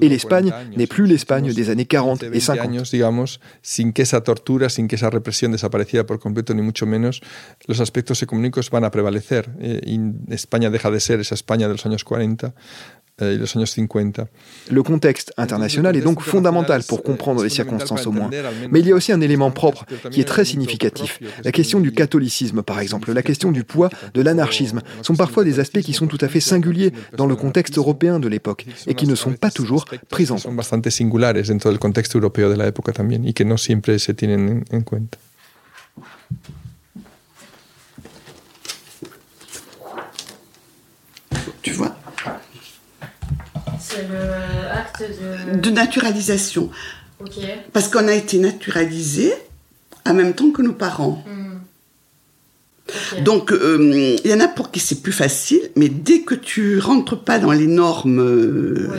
Et 0.02 0.10
l'Espagne 0.10 0.52
n'est 0.76 0.88
plus 0.88 1.06
l'Espagne 1.06 1.54
des 1.54 1.70
années 1.70 1.86
40 1.86 2.24
et 2.24 2.40
50. 2.40 2.92
digamos, 2.92 3.40
sin 3.62 3.92
que 3.92 4.02
esa 4.02 4.22
tortura, 4.22 4.70
sin 4.70 4.88
que 4.88 4.96
esa 4.96 5.10
represión 5.10 5.52
desapareciera 5.52 6.06
por 6.06 6.20
completo, 6.20 6.54
ni 6.54 6.62
mucho 6.62 6.86
menos, 6.86 7.22
los 7.68 7.80
aspectos 7.80 8.22
económicos 8.24 8.70
van 8.70 8.84
a 8.84 8.92
prevalecer. 8.92 9.50
Eh, 9.60 9.82
España 10.30 10.70
deja 10.70 10.92
de 10.92 11.00
ser 11.00 11.20
esa 11.20 11.36
España 11.36 11.68
de 11.68 11.74
los 11.74 11.86
años 11.86 12.04
40 12.04 12.54
50. 13.66 14.22
Le 14.70 14.84
contexte 14.84 15.34
international 15.38 15.96
est 15.96 16.02
donc 16.02 16.22
fondamental 16.22 16.84
pour 16.84 17.04
comprendre 17.04 17.44
les 17.44 17.50
circonstances 17.50 18.08
au 18.08 18.12
moins. 18.12 18.30
Mais 18.72 18.80
il 18.80 18.88
y 18.88 18.92
a 18.92 18.96
aussi 18.96 19.12
un 19.12 19.22
élément 19.22 19.52
propre 19.52 19.86
qui 20.12 20.22
est 20.22 20.26
très 20.26 20.46
significatif. 20.46 21.20
La 21.44 21.52
question 21.52 21.80
du 21.80 21.92
catholicisme, 21.92 22.62
par 22.64 22.80
exemple, 22.80 23.12
la 23.12 23.24
question 23.24 23.52
du 23.52 23.64
poids 23.64 23.90
de 24.14 24.22
l'anarchisme, 24.22 24.82
sont 25.02 25.16
parfois 25.16 25.44
des 25.44 25.60
aspects 25.60 25.82
qui 25.82 25.94
sont 25.94 26.08
tout 26.08 26.20
à 26.22 26.28
fait 26.28 26.40
singuliers 26.40 26.92
dans 27.16 27.28
le 27.28 27.36
contexte 27.36 27.78
européen 27.78 28.20
de 28.20 28.28
l'époque 28.28 28.66
et 28.88 28.94
qui 28.96 29.08
ne 29.08 29.16
sont 29.16 29.34
pas 29.34 29.52
toujours 29.52 29.86
pris 30.10 30.26
en 30.26 30.36
compte. 30.36 30.40
Sont 30.44 30.54
bastante 30.54 30.90
singulares 30.90 31.48
dentro 31.48 31.70
del 31.70 31.80
contexto 31.80 32.18
europeo 32.18 32.50
de 32.50 32.56
la 32.56 32.68
época 32.68 32.92
también 32.92 33.24
y 33.26 33.34
que 33.34 33.44
no 33.44 33.58
siempre 33.58 34.00
se 34.00 34.14
tienen 34.14 34.66
en 34.72 34.82
cuenta. 34.82 35.18
C'est 43.94 44.08
le 44.08 44.72
acte 44.72 45.04
de... 45.54 45.60
de 45.60 45.70
naturalisation. 45.70 46.70
Parce 47.74 47.88
qu'on 47.88 48.08
a 48.08 48.14
été 48.14 48.40
naturalisé 48.40 49.34
en 50.06 50.14
même 50.14 50.34
temps 50.34 50.52
que 50.52 50.62
nos 50.62 50.74
parents. 50.74 51.24
Hmm. 51.28 51.42
Donc, 53.22 53.52
euh, 53.52 54.18
il 54.24 54.30
y 54.30 54.34
en 54.34 54.40
a 54.40 54.48
pour 54.48 54.72
qui 54.72 54.80
c'est 54.80 55.02
plus 55.02 55.12
facile, 55.12 55.62
mais 55.76 55.88
dès 55.88 56.22
que 56.22 56.36
tu 56.36 56.80
rentres 56.80 57.18
pas 57.18 57.40
dans 57.40 57.52
les 57.52 57.68
normes, 57.68 58.20
euh, 58.20 58.90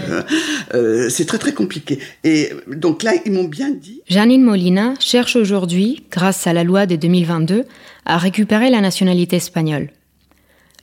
euh, 0.74 1.09
c'est 1.11 1.26
très 1.26 1.38
très 1.38 1.52
compliqué. 1.52 1.98
Et 2.24 2.50
donc 2.68 3.02
là, 3.02 3.12
ils 3.26 3.33
m'ont 3.33 3.44
bien 3.44 3.70
dit. 3.70 4.00
Janine 4.09 4.42
Molina 4.42 4.94
cherche 4.98 5.37
aujourd'hui, 5.37 6.05
grâce 6.11 6.46
à 6.46 6.52
la 6.52 6.64
loi 6.64 6.87
de 6.87 6.96
2022, 6.96 7.64
à 8.07 8.18
récupérer 8.18 8.70
la 8.70 8.81
nationalité 8.81 9.37
espagnole. 9.37 9.90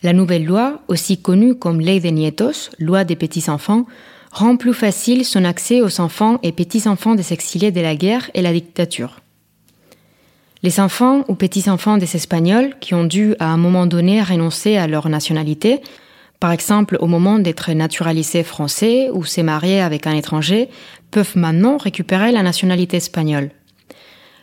La 0.02 0.14
nouvelle 0.14 0.46
loi, 0.46 0.82
aussi 0.88 1.22
connue 1.22 1.56
comme 1.56 1.82
Ley 1.82 2.00
de 2.00 2.08
Nietos, 2.08 2.70
loi 2.80 3.04
des 3.04 3.18
petits-enfants, 3.18 3.86
rend 4.32 4.56
plus 4.56 4.74
facile 4.74 5.26
son 5.26 5.44
accès 5.44 5.82
aux 5.82 6.00
enfants 6.00 6.40
et 6.42 6.54
petits-enfants 6.54 7.16
des 7.16 7.34
exilés 7.34 7.72
de 7.72 7.82
la 7.82 7.96
guerre 7.96 8.32
et 8.34 8.42
la 8.42 8.54
dictature. 8.54 9.20
Les 10.64 10.80
enfants 10.80 11.26
ou 11.28 11.36
petits-enfants 11.36 11.98
des 11.98 12.16
Espagnols 12.16 12.76
qui 12.80 12.94
ont 12.94 13.06
dû 13.06 13.36
à 13.40 13.48
un 13.48 13.58
moment 13.58 13.88
donné 13.88 14.22
renoncer 14.22 14.78
à 14.78 14.88
leur 14.88 15.10
nationalité, 15.10 15.82
par 16.40 16.52
exemple 16.52 16.98
au 17.02 17.08
moment 17.08 17.40
d'être 17.40 17.72
naturalisés 17.72 18.44
français 18.44 19.10
ou 19.14 19.26
se 19.26 19.42
marier 19.42 19.82
avec 19.82 20.08
un 20.08 20.16
étranger, 20.16 20.70
peuvent 21.12 21.36
maintenant 21.36 21.78
récupérer 21.78 22.32
la 22.32 22.44
nationalité 22.44 22.98
espagnole. 22.98 23.52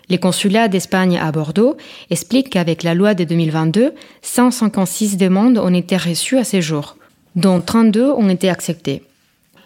Les 0.08 0.18
consulats 0.18 0.68
d'Espagne 0.68 1.18
à 1.18 1.32
Bordeaux 1.32 1.76
expliquent 2.10 2.50
qu'avec 2.50 2.82
la 2.82 2.94
loi 2.94 3.14
de 3.14 3.24
2022, 3.24 3.92
156 4.22 5.16
demandes 5.16 5.58
ont 5.58 5.74
été 5.74 5.96
reçues 5.96 6.38
à 6.38 6.44
ce 6.44 6.60
jour, 6.60 6.96
dont 7.34 7.60
32 7.60 8.10
ont 8.12 8.28
été 8.28 8.48
acceptées. 8.48 9.02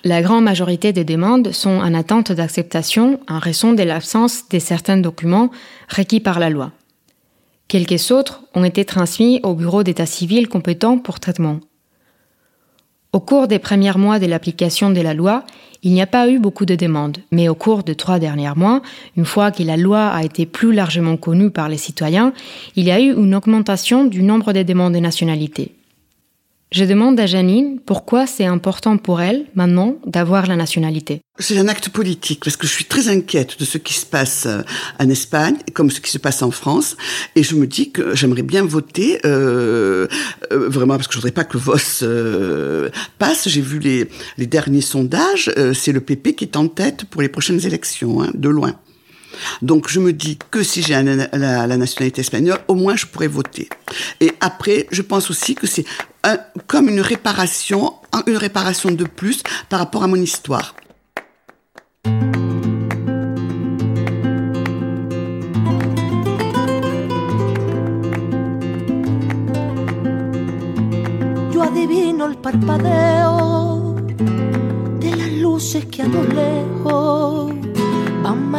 La 0.02 0.22
grande 0.22 0.44
majorité 0.44 0.94
des 0.94 1.04
demandes 1.04 1.52
sont 1.52 1.76
en 1.76 1.92
attente 1.92 2.32
d'acceptation 2.32 3.20
en 3.28 3.38
raison 3.38 3.74
de 3.74 3.82
l'absence 3.82 4.48
de 4.48 4.58
certains 4.58 4.96
documents 4.96 5.50
requis 5.94 6.20
par 6.20 6.38
la 6.38 6.48
loi. 6.48 6.72
Quelques 7.68 8.10
autres 8.10 8.42
ont 8.54 8.64
été 8.64 8.86
transmis 8.86 9.40
au 9.42 9.54
bureau 9.54 9.82
d'état 9.82 10.06
civil 10.06 10.48
compétent 10.48 10.96
pour 10.96 11.20
traitement. 11.20 11.60
Au 13.12 13.20
cours 13.20 13.46
des 13.46 13.58
premiers 13.58 13.96
mois 13.98 14.18
de 14.18 14.26
l'application 14.26 14.90
de 14.90 15.00
la 15.00 15.14
loi, 15.14 15.44
il 15.82 15.92
n'y 15.92 16.02
a 16.02 16.06
pas 16.06 16.28
eu 16.28 16.38
beaucoup 16.38 16.66
de 16.66 16.74
demandes, 16.74 17.18
mais 17.30 17.48
au 17.48 17.54
cours 17.54 17.82
des 17.82 17.94
trois 17.94 18.18
derniers 18.18 18.54
mois, 18.54 18.82
une 19.16 19.24
fois 19.24 19.50
que 19.50 19.62
la 19.62 19.76
loi 19.76 20.08
a 20.08 20.24
été 20.24 20.46
plus 20.46 20.72
largement 20.72 21.16
connue 21.16 21.50
par 21.50 21.68
les 21.68 21.78
citoyens, 21.78 22.32
il 22.76 22.84
y 22.84 22.90
a 22.90 23.00
eu 23.00 23.14
une 23.14 23.34
augmentation 23.34 24.04
du 24.04 24.22
nombre 24.22 24.52
de 24.52 24.62
demandes 24.62 24.94
de 24.94 24.98
nationalité. 24.98 25.72
Je 26.72 26.84
demande 26.84 27.18
à 27.18 27.26
Janine 27.26 27.80
pourquoi 27.84 28.28
c'est 28.28 28.44
important 28.44 28.96
pour 28.96 29.20
elle, 29.20 29.46
maintenant, 29.56 29.96
d'avoir 30.06 30.46
la 30.46 30.54
nationalité. 30.54 31.20
C'est 31.40 31.58
un 31.58 31.66
acte 31.66 31.88
politique, 31.88 32.44
parce 32.44 32.56
que 32.56 32.68
je 32.68 32.72
suis 32.72 32.84
très 32.84 33.08
inquiète 33.08 33.58
de 33.58 33.64
ce 33.64 33.76
qui 33.76 33.94
se 33.94 34.06
passe 34.06 34.46
euh, 34.46 34.62
en 35.00 35.08
Espagne, 35.08 35.56
comme 35.74 35.90
ce 35.90 36.00
qui 36.00 36.12
se 36.12 36.18
passe 36.18 36.42
en 36.42 36.52
France, 36.52 36.96
et 37.34 37.42
je 37.42 37.56
me 37.56 37.66
dis 37.66 37.90
que 37.90 38.14
j'aimerais 38.14 38.42
bien 38.42 38.64
voter, 38.64 39.18
euh, 39.24 40.06
euh, 40.52 40.68
vraiment, 40.68 40.94
parce 40.94 41.08
que 41.08 41.14
je 41.14 41.18
voudrais 41.18 41.32
pas 41.32 41.42
que 41.42 41.58
Voss 41.58 42.00
euh, 42.04 42.88
passe. 43.18 43.48
J'ai 43.48 43.62
vu 43.62 43.80
les, 43.80 44.08
les 44.38 44.46
derniers 44.46 44.80
sondages, 44.80 45.50
euh, 45.58 45.74
c'est 45.74 45.92
le 45.92 46.00
PP 46.00 46.36
qui 46.36 46.44
est 46.44 46.56
en 46.56 46.68
tête 46.68 47.04
pour 47.04 47.20
les 47.20 47.28
prochaines 47.28 47.66
élections, 47.66 48.22
hein, 48.22 48.30
de 48.34 48.48
loin. 48.48 48.76
Donc 49.62 49.88
je 49.88 50.00
me 50.00 50.12
dis 50.12 50.38
que 50.50 50.62
si 50.62 50.82
j'ai 50.82 50.94
la, 50.94 51.76
nationalité 51.76 52.20
espagnole, 52.20 52.58
au 52.68 52.74
moins 52.74 52.96
je 52.96 53.06
pourrais 53.06 53.28
voter. 53.28 53.68
Et 54.20 54.32
après, 54.40 54.86
je 54.90 55.02
pense 55.02 55.30
aussi 55.30 55.54
que 55.54 55.66
c'est 55.66 55.84
comme 56.66 56.88
une 56.88 57.00
réparation, 57.00 57.94
une 58.26 58.36
réparation 58.36 58.90
de 58.90 59.04
plus 59.04 59.42
par 59.68 59.78
rapport 59.78 60.04
à 60.04 60.06
mon 60.06 60.16
histoire. 60.16 60.74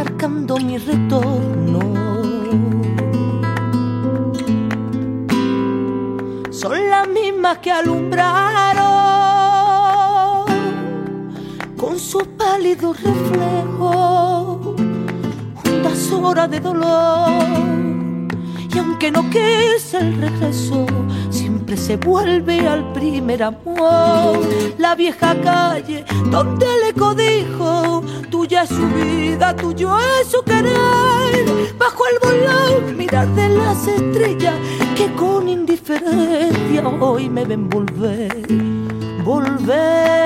Marcando 0.04 0.58
mi 0.58 0.80
retorno. 0.80 1.80
Son 6.50 6.90
las 6.90 7.08
mismas 7.08 7.60
que 7.60 7.72
alumbraron 7.72 8.86
con 11.78 12.00
su 12.00 12.20
pálido 12.36 12.94
reflejo 12.94 14.76
juntas 15.64 16.12
horas 16.12 16.50
de 16.50 16.60
dolor. 16.60 17.30
Y 18.74 18.78
aunque 18.80 19.12
no 19.12 19.30
quise 19.30 19.98
el 20.00 20.20
regreso, 20.20 20.88
siempre 21.30 21.78
se 21.78 21.98
vuelve 21.98 22.68
al 22.68 22.92
primer 22.94 23.44
amor. 23.44 24.40
La 24.80 24.96
vieja 24.96 25.36
calle 25.42 26.06
donde 26.32 26.66
le 26.84 26.94
codijo, 26.94 27.31
su 28.66 28.88
vida, 28.90 29.56
tuyo 29.56 29.98
es 30.22 30.28
su 30.28 30.42
querer. 30.44 31.74
Bajo 31.78 32.04
el 32.08 32.20
volón, 32.20 32.98
mirar 32.98 33.28
de 33.30 33.50
las 33.50 33.88
estrellas 33.88 34.56
que 34.96 35.12
con 35.14 35.50
indiferencia 35.50 36.88
hoy 37.00 37.30
me 37.30 37.46
ven 37.46 37.70
volver, 37.70 38.46
volver. 39.24 40.22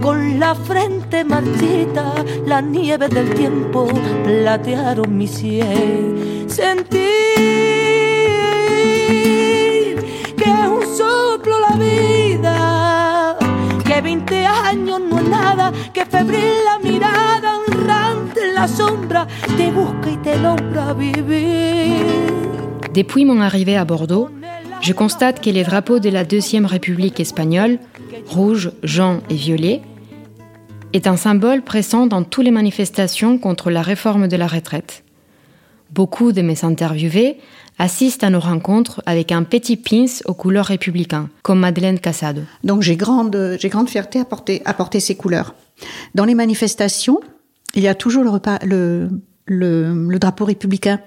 Con 0.00 0.38
la 0.40 0.54
frente 0.54 1.24
marchita, 1.24 2.14
la 2.46 2.60
nieve 2.62 3.08
del 3.08 3.34
tiempo 3.34 3.86
platearon 4.24 5.16
mi 5.16 5.26
sien. 5.26 6.46
Sentir 6.48 8.07
Depuis 22.92 23.24
mon 23.24 23.40
arrivée 23.40 23.76
à 23.76 23.86
Bordeaux, 23.86 24.28
je 24.82 24.92
constate 24.92 25.42
que 25.42 25.48
les 25.48 25.64
drapeaux 25.64 26.00
de 26.00 26.10
la 26.10 26.24
Deuxième 26.24 26.66
République 26.66 27.18
espagnole, 27.18 27.78
rouge, 28.26 28.72
jaune 28.82 29.22
et 29.30 29.36
violet, 29.36 29.80
est 30.92 31.06
un 31.06 31.16
symbole 31.16 31.62
présent 31.62 32.06
dans 32.06 32.22
toutes 32.22 32.44
les 32.44 32.50
manifestations 32.50 33.38
contre 33.38 33.70
la 33.70 33.80
réforme 33.80 34.28
de 34.28 34.36
la 34.36 34.46
retraite. 34.46 35.02
Beaucoup 35.92 36.32
de 36.32 36.42
mes 36.42 36.66
interviewés 36.66 37.38
assistent 37.78 38.24
à 38.24 38.30
nos 38.30 38.40
rencontres 38.40 39.02
avec 39.06 39.32
un 39.32 39.44
petit 39.44 39.76
pins 39.76 40.06
aux 40.24 40.34
couleurs 40.34 40.66
républicaines, 40.66 41.28
comme 41.42 41.60
Madeleine 41.60 41.98
Casado. 41.98 42.42
Donc 42.64 42.82
j'ai 42.82 42.96
grande, 42.96 43.56
j'ai 43.58 43.68
grande 43.68 43.88
fierté 43.88 44.18
à 44.18 44.24
porter, 44.24 44.62
à 44.64 44.74
porter 44.74 45.00
ces 45.00 45.14
couleurs. 45.14 45.54
Dans 46.14 46.24
les 46.24 46.34
manifestations, 46.34 47.20
il 47.74 47.82
y 47.82 47.88
a 47.88 47.94
toujours 47.94 48.24
le, 48.24 48.30
repas, 48.30 48.58
le, 48.64 49.08
le, 49.46 50.06
le 50.08 50.18
drapeau 50.18 50.44
républicain 50.44 51.00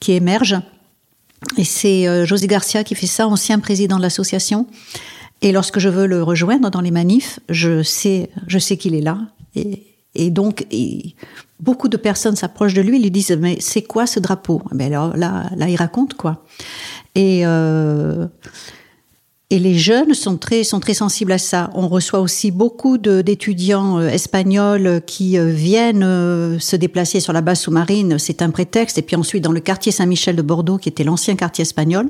qui 0.00 0.12
émerge. 0.12 0.56
Et 1.58 1.64
c'est 1.64 2.08
euh, 2.08 2.24
José 2.24 2.46
Garcia 2.46 2.84
qui 2.84 2.94
fait 2.94 3.06
ça, 3.06 3.26
ancien 3.26 3.58
président 3.58 3.96
de 3.96 4.02
l'association. 4.02 4.66
Et 5.42 5.52
lorsque 5.52 5.78
je 5.78 5.88
veux 5.88 6.06
le 6.06 6.22
rejoindre 6.22 6.70
dans 6.70 6.80
les 6.80 6.92
manifs, 6.92 7.40
je 7.48 7.82
sais, 7.82 8.30
je 8.46 8.58
sais 8.58 8.76
qu'il 8.76 8.94
est 8.94 9.00
là. 9.00 9.18
Et, 9.56 9.82
et 10.14 10.30
donc, 10.30 10.66
et 10.70 11.14
beaucoup 11.62 11.88
de 11.88 11.96
personnes 11.96 12.36
s'approchent 12.36 12.74
de 12.74 12.82
lui, 12.82 13.00
lui 13.00 13.10
disent 13.10 13.38
mais 13.40 13.56
c'est 13.60 13.82
quoi 13.82 14.06
ce 14.06 14.20
drapeau? 14.20 14.60
Mais 14.72 14.86
alors 14.86 15.16
là, 15.16 15.48
là, 15.56 15.68
il 15.68 15.76
raconte 15.76 16.14
quoi. 16.14 16.44
Et 17.14 17.46
euh, 17.46 18.26
et 19.48 19.58
les 19.58 19.76
jeunes 19.78 20.14
sont 20.14 20.38
très 20.38 20.64
sont 20.64 20.80
très 20.80 20.94
sensibles 20.94 21.32
à 21.32 21.38
ça. 21.38 21.70
On 21.74 21.86
reçoit 21.86 22.20
aussi 22.20 22.50
beaucoup 22.50 22.98
d'étudiants 22.98 23.98
euh, 23.98 24.08
espagnols 24.08 25.02
qui 25.06 25.38
euh, 25.38 25.50
viennent 25.50 26.02
euh, 26.02 26.58
se 26.58 26.74
déplacer 26.74 27.20
sur 27.20 27.32
la 27.32 27.42
base 27.42 27.60
sous-marine. 27.60 28.18
C'est 28.18 28.42
un 28.42 28.50
prétexte. 28.50 28.98
Et 28.98 29.02
puis 29.02 29.14
ensuite 29.14 29.44
dans 29.44 29.52
le 29.52 29.60
quartier 29.60 29.92
Saint-Michel 29.92 30.36
de 30.36 30.42
Bordeaux, 30.42 30.78
qui 30.78 30.88
était 30.88 31.04
l'ancien 31.04 31.36
quartier 31.36 31.62
espagnol 31.62 32.08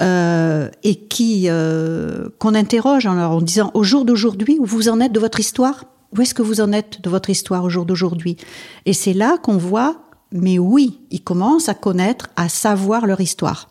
euh, 0.00 0.70
et 0.84 0.94
qui 0.94 1.46
euh, 1.48 2.28
qu'on 2.38 2.54
interroge 2.54 3.06
en, 3.06 3.18
en 3.18 3.40
disant 3.40 3.70
au 3.74 3.82
jour 3.82 4.04
d'aujourd'hui 4.04 4.56
où 4.60 4.64
vous 4.64 4.88
en 4.88 5.00
êtes 5.00 5.12
de 5.12 5.20
votre 5.20 5.40
histoire? 5.40 5.84
Où 6.12 6.20
est-ce 6.20 6.34
que 6.34 6.42
vous 6.42 6.60
en 6.60 6.72
êtes 6.72 7.00
de 7.02 7.10
votre 7.10 7.30
histoire 7.30 7.64
au 7.64 7.70
jour 7.70 7.84
d'aujourd'hui? 7.84 8.36
Et 8.84 8.92
c'est 8.92 9.12
là 9.12 9.38
qu'on 9.38 9.56
voit 9.56 10.02
mais 10.32 10.58
oui 10.58 10.98
ils 11.10 11.22
commencent 11.22 11.68
à 11.68 11.74
connaître 11.74 12.28
à 12.36 12.48
savoir 12.48 13.06
leur 13.06 13.20
histoire. 13.20 13.68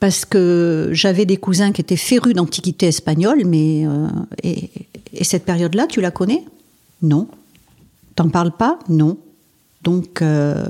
Parce 0.00 0.24
que 0.24 0.90
j'avais 0.92 1.24
des 1.24 1.38
cousins 1.38 1.72
qui 1.72 1.80
étaient 1.80 1.96
férus 1.96 2.34
d'antiquité 2.34 2.86
espagnole 2.86 3.44
mais 3.46 3.86
euh, 3.86 4.08
et, 4.42 4.70
et 5.12 5.24
cette 5.24 5.44
période 5.44 5.74
là 5.74 5.86
tu 5.86 6.00
la 6.00 6.10
connais? 6.10 6.44
Non. 7.02 7.28
T'en 8.14 8.28
parles 8.28 8.52
pas? 8.52 8.78
Non. 8.88 9.16
Donc 9.82 10.22
euh, 10.22 10.66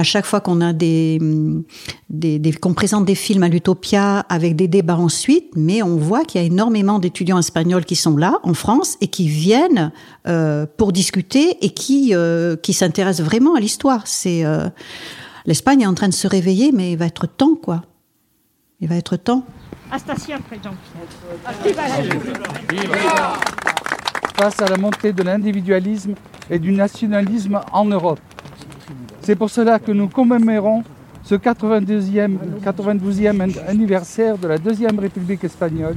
à 0.00 0.02
chaque 0.02 0.24
fois 0.24 0.40
qu'on 0.40 0.62
a 0.62 0.72
des, 0.72 1.18
des, 2.08 2.38
des- 2.38 2.52
qu'on 2.52 2.72
présente 2.72 3.04
des 3.04 3.14
films 3.14 3.42
à 3.42 3.48
l'Utopia 3.48 4.20
avec 4.30 4.56
des 4.56 4.66
débats 4.66 4.96
ensuite, 4.96 5.50
mais 5.56 5.82
on 5.82 5.96
voit 5.96 6.24
qu'il 6.24 6.40
y 6.40 6.44
a 6.44 6.46
énormément 6.46 6.98
d'étudiants 6.98 7.38
espagnols 7.38 7.84
qui 7.84 7.96
sont 7.96 8.16
là 8.16 8.40
en 8.42 8.54
France 8.54 8.96
et 9.02 9.08
qui 9.08 9.28
viennent 9.28 9.92
euh, 10.26 10.64
pour 10.78 10.92
discuter 10.92 11.58
et 11.64 11.70
qui 11.70 12.14
euh, 12.14 12.56
qui 12.56 12.72
s'intéressent 12.72 13.26
vraiment 13.26 13.54
à 13.54 13.60
l'histoire. 13.60 14.06
C'est 14.06 14.44
euh, 14.44 14.68
l'Espagne 15.44 15.82
est 15.82 15.86
en 15.86 15.94
train 15.94 16.08
de 16.08 16.14
se 16.14 16.26
réveiller, 16.26 16.72
mais 16.72 16.92
il 16.92 16.96
va 16.98 17.06
être 17.06 17.26
temps 17.26 17.54
quoi. 17.54 17.82
Il 18.80 18.88
va 18.88 18.96
être 18.96 19.16
temps. 19.16 19.44
Hasta 19.92 20.16
siempre, 20.16 20.54
Jean. 20.64 20.72
face 24.36 24.62
à 24.62 24.68
la 24.68 24.76
montée 24.78 25.12
de 25.12 25.22
l'individualisme 25.22 26.14
et 26.48 26.58
du 26.58 26.72
nationalisme 26.72 27.60
en 27.72 27.84
Europe. 27.84 28.20
C'est 29.22 29.36
pour 29.36 29.50
cela 29.50 29.78
que 29.78 29.92
nous 29.92 30.08
commémorons 30.08 30.82
ce 31.22 31.34
92e, 31.34 32.36
92e 32.64 33.40
an- 33.42 33.68
anniversaire 33.68 34.38
de 34.38 34.48
la 34.48 34.58
Deuxième 34.58 34.98
République 34.98 35.44
espagnole, 35.44 35.96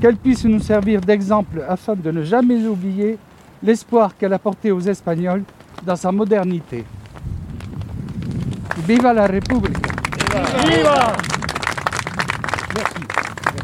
qu'elle 0.00 0.16
puisse 0.16 0.44
nous 0.44 0.60
servir 0.60 1.00
d'exemple 1.00 1.62
afin 1.68 1.94
de 1.94 2.10
ne 2.10 2.22
jamais 2.24 2.66
oublier 2.66 3.16
l'espoir 3.62 4.16
qu'elle 4.16 4.32
a 4.32 4.38
porté 4.38 4.70
aux 4.72 4.80
Espagnols 4.80 5.42
dans 5.86 5.96
sa 5.96 6.10
modernité. 6.12 6.84
Viva 8.86 9.12
la 9.12 9.26
République 9.26 9.76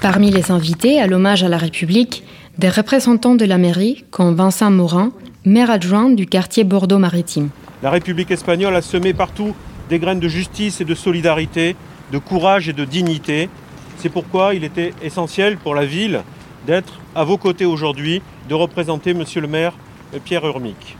Parmi 0.00 0.30
les 0.30 0.50
invités 0.50 1.00
à 1.00 1.06
l'hommage 1.06 1.42
à 1.42 1.48
la 1.48 1.56
République, 1.58 2.24
des 2.58 2.68
représentants 2.68 3.34
de 3.34 3.44
la 3.44 3.58
mairie, 3.58 4.04
comme 4.10 4.34
Vincent 4.34 4.70
Morin, 4.70 5.10
maire 5.44 5.70
adjoint 5.70 6.10
du 6.10 6.26
quartier 6.26 6.62
Bordeaux-Maritime. 6.64 7.48
La 7.84 7.90
République 7.90 8.30
espagnole 8.30 8.74
a 8.74 8.80
semé 8.80 9.12
partout 9.12 9.54
des 9.90 9.98
graines 9.98 10.18
de 10.18 10.26
justice 10.26 10.80
et 10.80 10.86
de 10.86 10.94
solidarité, 10.94 11.76
de 12.12 12.16
courage 12.16 12.66
et 12.70 12.72
de 12.72 12.86
dignité. 12.86 13.50
C'est 13.98 14.08
pourquoi 14.08 14.54
il 14.54 14.64
était 14.64 14.94
essentiel 15.02 15.58
pour 15.58 15.74
la 15.74 15.84
ville 15.84 16.22
d'être 16.66 16.94
à 17.14 17.24
vos 17.24 17.36
côtés 17.36 17.66
aujourd'hui, 17.66 18.22
de 18.48 18.54
représenter 18.54 19.12
Monsieur 19.12 19.42
le 19.42 19.48
maire 19.48 19.74
euh, 20.14 20.18
Pierre 20.18 20.46
Urmic. 20.46 20.96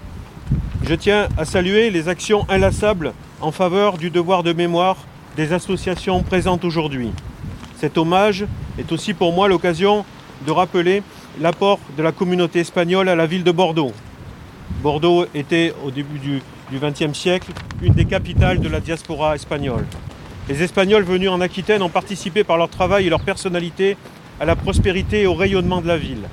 Je 0.87 0.95
tiens 0.95 1.29
à 1.39 1.47
saluer 1.47 1.89
les 1.89 2.11
actions 2.11 2.45
inlassables 2.51 3.15
en 3.41 3.51
faveur 3.51 3.97
du 3.97 4.11
devoir 4.11 4.43
de 4.43 4.53
mémoire 4.53 4.99
des 5.39 5.55
associations 5.55 6.23
présentes 6.23 6.67
aujourd'hui. 6.67 7.13
Cet 7.79 7.97
hommage 7.97 8.45
est 8.79 8.93
aussi 8.93 9.15
pour 9.15 9.33
moi 9.33 9.49
l'occasion 9.49 10.05
de 10.47 10.53
rappeler 10.53 11.03
l'apport 11.41 11.79
de 11.97 12.03
la 12.03 12.13
communauté 12.13 12.61
espagnole 12.61 13.09
à 13.09 13.17
la 13.17 13.25
ville 13.25 13.43
de 13.43 13.53
Bordeaux. 13.53 13.93
Bordeaux 14.83 15.25
était 15.35 15.73
au 15.83 15.91
début 15.91 16.19
du 16.19 16.43
XXe 16.79 17.17
siècle 17.19 17.53
une 17.83 17.95
des 17.95 18.05
capitales 18.05 18.61
de 18.61 18.69
la 18.69 18.81
diaspora 18.81 19.35
espagnole. 19.35 19.87
Les 20.49 20.63
Espagnols 20.63 21.05
venus 21.05 21.31
en 21.31 21.41
Aquitaine 21.41 21.83
ont 21.83 21.89
participé 21.89 22.45
par 22.45 22.57
leur 22.57 22.69
travail 22.69 23.07
et 23.07 23.11
leur 23.11 23.21
personnalité 23.21 23.97
à 24.41 24.45
la 24.45 24.57
prospérité 24.57 25.23
et 25.23 25.27
au 25.27 25.35
rayonnement 25.35 25.81
de 25.81 25.89
la 25.89 25.97
ville. 25.97 26.29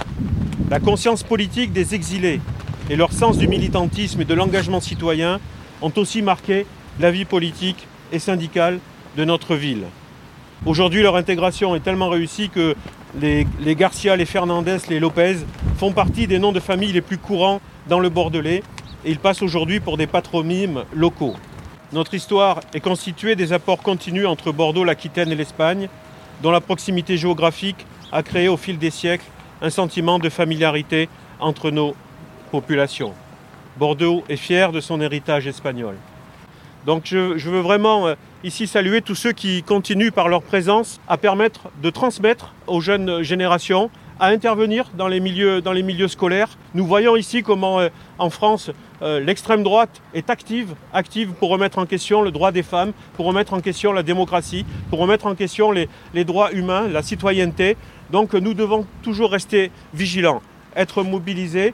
La 0.69 0.79
conscience 0.79 1.23
politique 1.23 1.71
des 1.71 1.95
exilés 1.95 2.41
et 2.89 2.95
leur 2.95 3.13
sens 3.13 3.37
du 3.37 3.47
militantisme 3.47 4.21
et 4.21 4.25
de 4.25 4.33
l'engagement 4.33 4.81
citoyen 4.81 5.39
ont 5.81 5.93
aussi 5.95 6.21
marqué 6.21 6.65
la 6.99 7.11
vie 7.11 7.25
politique 7.25 7.87
et 8.11 8.19
syndicale 8.19 8.79
de 9.17 9.25
notre 9.25 9.55
ville. 9.55 9.85
Aujourd'hui, 10.65 11.01
leur 11.01 11.15
intégration 11.15 11.75
est 11.75 11.79
tellement 11.79 12.09
réussie 12.09 12.49
que 12.49 12.75
les, 13.19 13.47
les 13.59 13.75
Garcia, 13.75 14.15
les 14.15 14.25
Fernandez, 14.25 14.77
les 14.89 14.99
Lopez 14.99 15.37
font 15.77 15.91
partie 15.91 16.27
des 16.27 16.39
noms 16.39 16.51
de 16.51 16.59
famille 16.59 16.91
les 16.91 17.01
plus 17.01 17.17
courants 17.17 17.61
dans 17.87 17.99
le 17.99 18.09
Bordelais 18.09 18.61
et 19.05 19.11
ils 19.11 19.19
passent 19.19 19.41
aujourd'hui 19.41 19.79
pour 19.79 19.97
des 19.97 20.07
patronymes 20.07 20.83
locaux. 20.93 21.35
Notre 21.93 22.13
histoire 22.13 22.61
est 22.73 22.79
constituée 22.79 23.35
des 23.35 23.53
apports 23.53 23.81
continus 23.81 24.25
entre 24.25 24.51
Bordeaux, 24.51 24.83
l'Aquitaine 24.83 25.31
et 25.31 25.35
l'Espagne, 25.35 25.89
dont 26.41 26.51
la 26.51 26.61
proximité 26.61 27.17
géographique 27.17 27.85
a 28.11 28.23
créé 28.23 28.47
au 28.47 28.57
fil 28.57 28.77
des 28.77 28.91
siècles 28.91 29.25
un 29.61 29.69
sentiment 29.69 30.19
de 30.19 30.29
familiarité 30.29 31.09
entre 31.39 31.71
nos 31.71 31.95
populations. 32.51 33.13
Bordeaux 33.77 34.23
est 34.29 34.37
fier 34.37 34.71
de 34.71 34.79
son 34.79 35.01
héritage 35.01 35.47
espagnol. 35.47 35.95
Donc 36.85 37.03
je, 37.05 37.37
je 37.37 37.49
veux 37.49 37.59
vraiment 37.59 38.07
euh, 38.07 38.15
ici 38.43 38.65
saluer 38.65 39.01
tous 39.01 39.15
ceux 39.15 39.33
qui 39.33 39.61
continuent 39.61 40.11
par 40.11 40.29
leur 40.29 40.41
présence 40.41 40.99
à 41.07 41.17
permettre 41.17 41.69
de 41.81 41.89
transmettre 41.89 42.53
aux 42.67 42.81
jeunes 42.81 43.21
générations 43.21 43.91
à 44.19 44.27
intervenir 44.27 44.89
dans 44.97 45.07
les 45.07 45.19
milieux, 45.19 45.61
dans 45.61 45.73
les 45.73 45.83
milieux 45.83 46.07
scolaires. 46.07 46.49
Nous 46.73 46.85
voyons 46.85 47.15
ici 47.15 47.43
comment 47.43 47.79
euh, 47.79 47.89
en 48.17 48.29
France 48.29 48.71
euh, 49.01 49.19
l'extrême 49.19 49.63
droite 49.63 50.01
est 50.13 50.29
active, 50.29 50.75
active 50.93 51.31
pour 51.33 51.49
remettre 51.49 51.79
en 51.79 51.85
question 51.85 52.21
le 52.21 52.31
droit 52.31 52.51
des 52.51 52.63
femmes, 52.63 52.91
pour 53.15 53.25
remettre 53.25 53.53
en 53.53 53.61
question 53.61 53.93
la 53.93 54.03
démocratie, 54.03 54.65
pour 54.89 54.99
remettre 54.99 55.25
en 55.25 55.35
question 55.35 55.71
les, 55.71 55.87
droits 56.23 56.51
humains, 56.51 56.87
la 56.87 57.01
citoyenneté. 57.01 57.77
Donc 58.11 58.33
nous 58.33 58.53
devons 58.53 58.85
toujours 59.01 59.31
rester 59.31 59.71
vigilants, 59.93 60.41
être 60.75 61.03
mobilisés. 61.03 61.73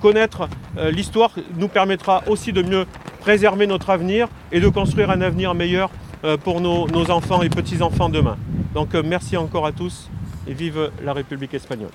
Connaître 0.00 0.48
euh, 0.78 0.90
l'histoire 0.90 1.32
nous 1.56 1.68
permettra 1.68 2.22
aussi 2.26 2.52
de 2.52 2.62
mieux 2.62 2.86
préserver 3.20 3.66
notre 3.66 3.90
avenir 3.90 4.28
et 4.52 4.60
de 4.60 4.68
construire 4.68 5.10
un 5.10 5.20
avenir 5.20 5.54
meilleur 5.54 5.90
euh, 6.24 6.36
pour 6.36 6.60
nos, 6.60 7.10
enfants 7.10 7.42
et 7.42 7.50
petits-enfants 7.50 8.08
demain. 8.08 8.36
Donc 8.72 8.94
merci 8.94 9.36
encore 9.36 9.66
à 9.66 9.72
tous 9.72 10.08
et 10.46 10.54
vive 10.54 10.90
la 11.04 11.12
République 11.12 11.52
espagnole. 11.54 11.90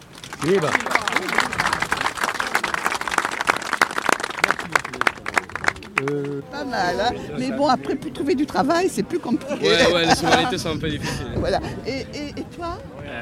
Euh, 6.09 6.41
Pas 6.51 6.63
mal, 6.65 6.95
hein 6.99 7.13
mais 7.37 7.51
bon, 7.51 7.67
après, 7.67 7.95
pour 7.95 8.11
trouver 8.13 8.35
du 8.35 8.45
travail, 8.45 8.87
c'est 8.89 9.03
plus 9.03 9.19
compliqué. 9.19 9.53
Ouais, 9.67 9.93
ouais, 9.93 10.05
les 10.05 10.15
sonorités 10.15 10.57
sont 10.63 10.69
un 10.69 10.77
peu 10.77 10.89
difficiles. 10.89 11.27
voilà. 11.35 11.59
Et, 11.85 11.99
et, 12.17 12.29
et 12.41 12.43
toi 12.55 12.77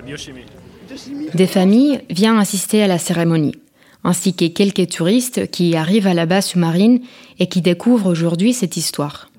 biochimie. 0.06 0.46
Biochimie 0.88 1.28
Des 1.34 1.48
familles 1.48 2.02
viennent 2.10 2.38
assister 2.38 2.82
à 2.84 2.88
la 2.88 2.98
cérémonie, 2.98 3.56
ainsi 4.04 4.34
que 4.34 4.46
quelques 4.48 4.90
touristes 4.90 5.50
qui 5.52 5.76
arrivent 5.76 6.08
à 6.08 6.14
la 6.14 6.26
base 6.26 6.48
sous-marine 6.48 7.02
et 7.40 7.48
qui 7.48 7.62
découvrent 7.62 8.08
aujourd'hui 8.10 8.54
cette 8.54 8.78
histoire. 8.78 9.30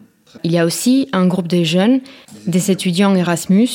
Il 0.45 0.53
y 0.53 0.59
a 0.59 0.65
aussi 0.65 1.09
un 1.13 1.27
groupe 1.27 1.49
de 1.49 1.65
jeunes, 1.65 2.01
des 2.47 2.71
étudiants 2.71 3.15
Erasmus, 3.17 3.69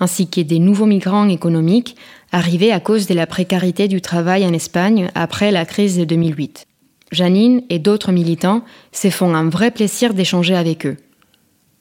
ainsi 0.00 0.28
que 0.28 0.40
des 0.40 0.58
nouveaux 0.58 0.86
migrants 0.86 1.28
économiques 1.28 1.96
arrivés 2.32 2.72
à 2.72 2.80
cause 2.80 3.06
de 3.06 3.14
la 3.14 3.26
précarité 3.26 3.88
du 3.88 4.00
travail 4.00 4.46
en 4.46 4.52
Espagne 4.52 5.10
après 5.14 5.50
la 5.50 5.64
crise 5.66 5.98
de 5.98 6.04
2008. 6.04 6.66
Janine 7.10 7.62
et 7.70 7.78
d'autres 7.78 8.12
militants 8.12 8.62
se 8.92 9.10
font 9.10 9.34
un 9.34 9.48
vrai 9.48 9.70
plaisir 9.70 10.14
d'échanger 10.14 10.54
avec 10.56 10.86
eux. 10.86 10.96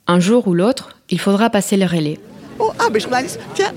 Un 0.08 0.20
jour 0.20 0.48
ou 0.48 0.54
l'autre, 0.54 0.98
il 1.10 1.20
faudra 1.20 1.50
passer 1.50 1.76
le 1.78 1.86
relais. 1.86 2.20
Oh, 2.60 2.72
ah, 2.80 2.88
mais 2.92 3.00
journaliste, 3.00 3.40
tiens 3.54 3.74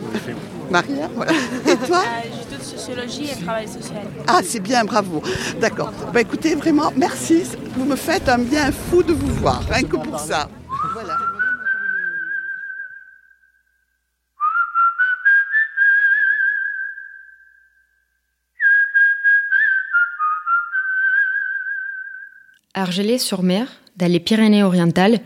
Maria, 0.71 1.11
voilà. 1.17 1.33
Et 1.67 1.77
toi? 1.87 2.03
J'étudie 2.23 2.57
de 2.57 2.63
sociologie 2.63 3.25
et 3.25 3.43
travail 3.43 3.67
social. 3.67 4.07
Ah, 4.29 4.41
c'est 4.45 4.61
bien, 4.61 4.85
bravo. 4.85 5.21
D'accord. 5.61 5.93
Bah 6.15 6.21
écoutez, 6.21 6.55
vraiment, 6.55 6.93
merci. 6.97 7.43
Vous 7.77 7.85
me 7.85 7.97
faites 7.97 8.29
un 8.29 8.39
bien 8.39 8.71
fou 8.71 9.03
de 9.03 9.13
vous 9.13 9.35
voir, 9.35 9.63
rien 9.69 9.83
que 9.83 9.97
pour 9.97 10.21
ça. 10.21 10.49
Voilà. 10.93 11.17
Argelès-sur-Mer, 22.81 23.67
dans 23.97 24.11
les 24.11 24.21
Pyrénées-Orientales, 24.21 25.21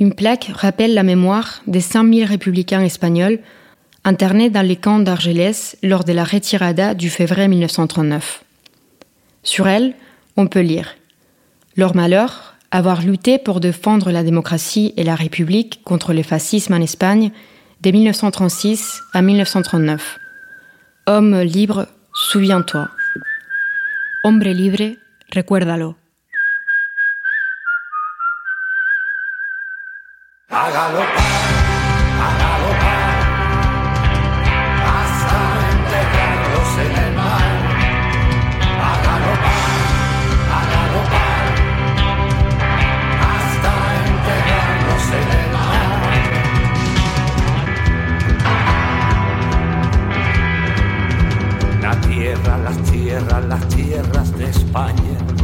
une 0.00 0.14
plaque 0.14 0.50
rappelle 0.54 0.94
la 0.94 1.02
mémoire 1.02 1.62
des 1.66 1.80
5000 1.80 2.24
républicains 2.24 2.82
espagnols 2.82 3.38
internés 4.04 4.50
dans 4.50 4.66
les 4.66 4.76
camps 4.76 4.98
d'Argelès 4.98 5.76
lors 5.82 6.04
de 6.04 6.12
la 6.12 6.24
retirada 6.24 6.94
du 6.94 7.10
février 7.10 7.48
1939. 7.48 8.44
Sur 9.42 9.68
elle, 9.68 9.94
on 10.36 10.46
peut 10.46 10.60
lire 10.60 10.96
Leur 11.76 11.94
malheur, 11.94 12.54
avoir 12.70 13.02
lutté 13.02 13.38
pour 13.38 13.60
défendre 13.60 14.10
la 14.10 14.22
démocratie 14.22 14.92
et 14.96 15.04
la 15.04 15.14
République 15.14 15.80
contre 15.84 16.12
le 16.12 16.22
fascisme 16.22 16.74
en 16.74 16.80
Espagne 16.80 17.30
de 17.80 17.90
1936 17.90 19.00
à 19.12 19.22
1939. 19.22 20.18
Homme 21.06 21.40
libre, 21.40 21.86
souviens-toi. 22.12 22.88
Hombre 24.24 24.48
libre, 24.48 24.96
recuérdalo. 25.34 25.94
A 30.68 30.70
galopar, 30.70 31.08
a 32.24 32.30
galopar, 32.42 33.16
hasta 34.92 35.40
enterrarlos 35.72 36.72
en 36.84 36.92
el 37.04 37.12
mar. 37.16 37.56
A 38.68 38.92
galopar, 39.06 39.80
a 40.52 40.60
galopar, 40.74 41.46
hasta 43.32 43.72
enterrarlos 44.12 45.06
en 45.20 45.28
el 45.40 45.48
mar. 45.56 46.00
La 51.80 51.94
tierra, 52.02 52.52
las 52.58 52.78
tierras, 52.90 53.42
las 53.46 53.64
tierras 53.68 54.28
de 54.36 54.44
España. 54.50 55.37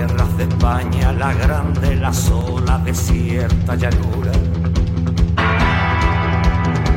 Tierras 0.00 0.36
de 0.38 0.44
España, 0.44 1.12
la 1.12 1.34
grande, 1.34 1.94
la 1.96 2.10
sola, 2.12 2.78
desierta 2.78 3.74
llanura. 3.74 4.32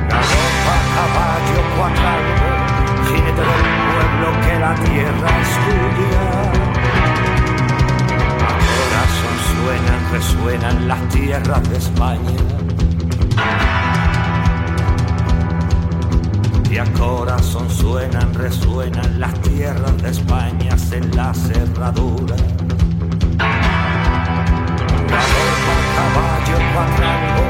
Galopa, 0.10 0.76
caballo, 0.96 1.62
cuatralgo, 1.76 2.50
jinete 3.08 3.44
del 3.52 3.66
pueblo 3.90 4.28
que 4.44 4.54
la 4.58 4.74
tierra 4.76 5.30
es 5.42 5.52
tuya. 5.66 6.26
A 8.48 8.54
corazón 8.72 9.36
suenan, 9.52 10.02
resuenan 10.14 10.88
las 10.88 11.02
tierras 11.10 11.64
de 11.70 11.78
España. 11.78 12.42
Y 16.72 16.78
a 16.78 16.86
corazón 16.94 17.70
suenan, 17.70 18.34
resuenan 18.34 19.20
las 19.20 19.34
tierras 19.42 20.02
de 20.02 20.10
España 20.10 20.78
en 20.94 21.16
la 21.16 21.34
cerradura. 21.34 22.36
Galopa, 25.14 25.76
caballo, 25.96 26.58
cuatrango, 26.74 27.44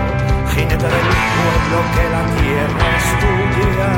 jinete 0.54 0.88
del 0.95 1.10
pueblo 1.38 1.78
que 1.93 2.04
la 2.15 2.23
tierra 2.38 2.86
es 2.97 3.08
tuya. 3.21 3.91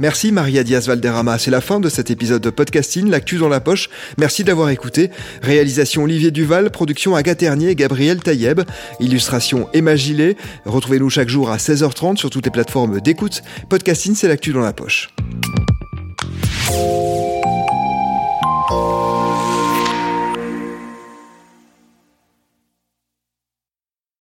Merci 0.00 0.32
Maria 0.32 0.64
Diaz 0.64 0.88
Valderrama. 0.88 1.38
C'est 1.38 1.50
la 1.50 1.60
fin 1.60 1.78
de 1.78 1.90
cet 1.90 2.10
épisode 2.10 2.40
de 2.40 2.48
podcasting, 2.48 3.10
l'actu 3.10 3.36
dans 3.36 3.48
la 3.48 3.60
poche. 3.60 3.90
Merci 4.16 4.44
d'avoir 4.44 4.70
écouté. 4.70 5.10
Réalisation 5.42 6.04
Olivier 6.04 6.30
Duval, 6.30 6.70
production 6.70 7.14
Agathe 7.14 7.42
Ernier 7.42 7.68
et 7.68 7.74
Gabriel 7.76 8.20
Taïeb, 8.22 8.62
illustration 8.98 9.68
Emma 9.74 9.96
Gillet. 9.96 10.36
Retrouvez-nous 10.64 11.10
chaque 11.10 11.28
jour 11.28 11.50
à 11.50 11.58
16h30 11.58 12.16
sur 12.16 12.30
toutes 12.30 12.46
les 12.46 12.50
plateformes 12.50 13.00
d'écoute. 13.00 13.42
Podcasting, 13.68 14.14
c'est 14.14 14.28
l'actu 14.28 14.52
dans 14.52 14.60
la 14.60 14.72
poche. 14.72 15.10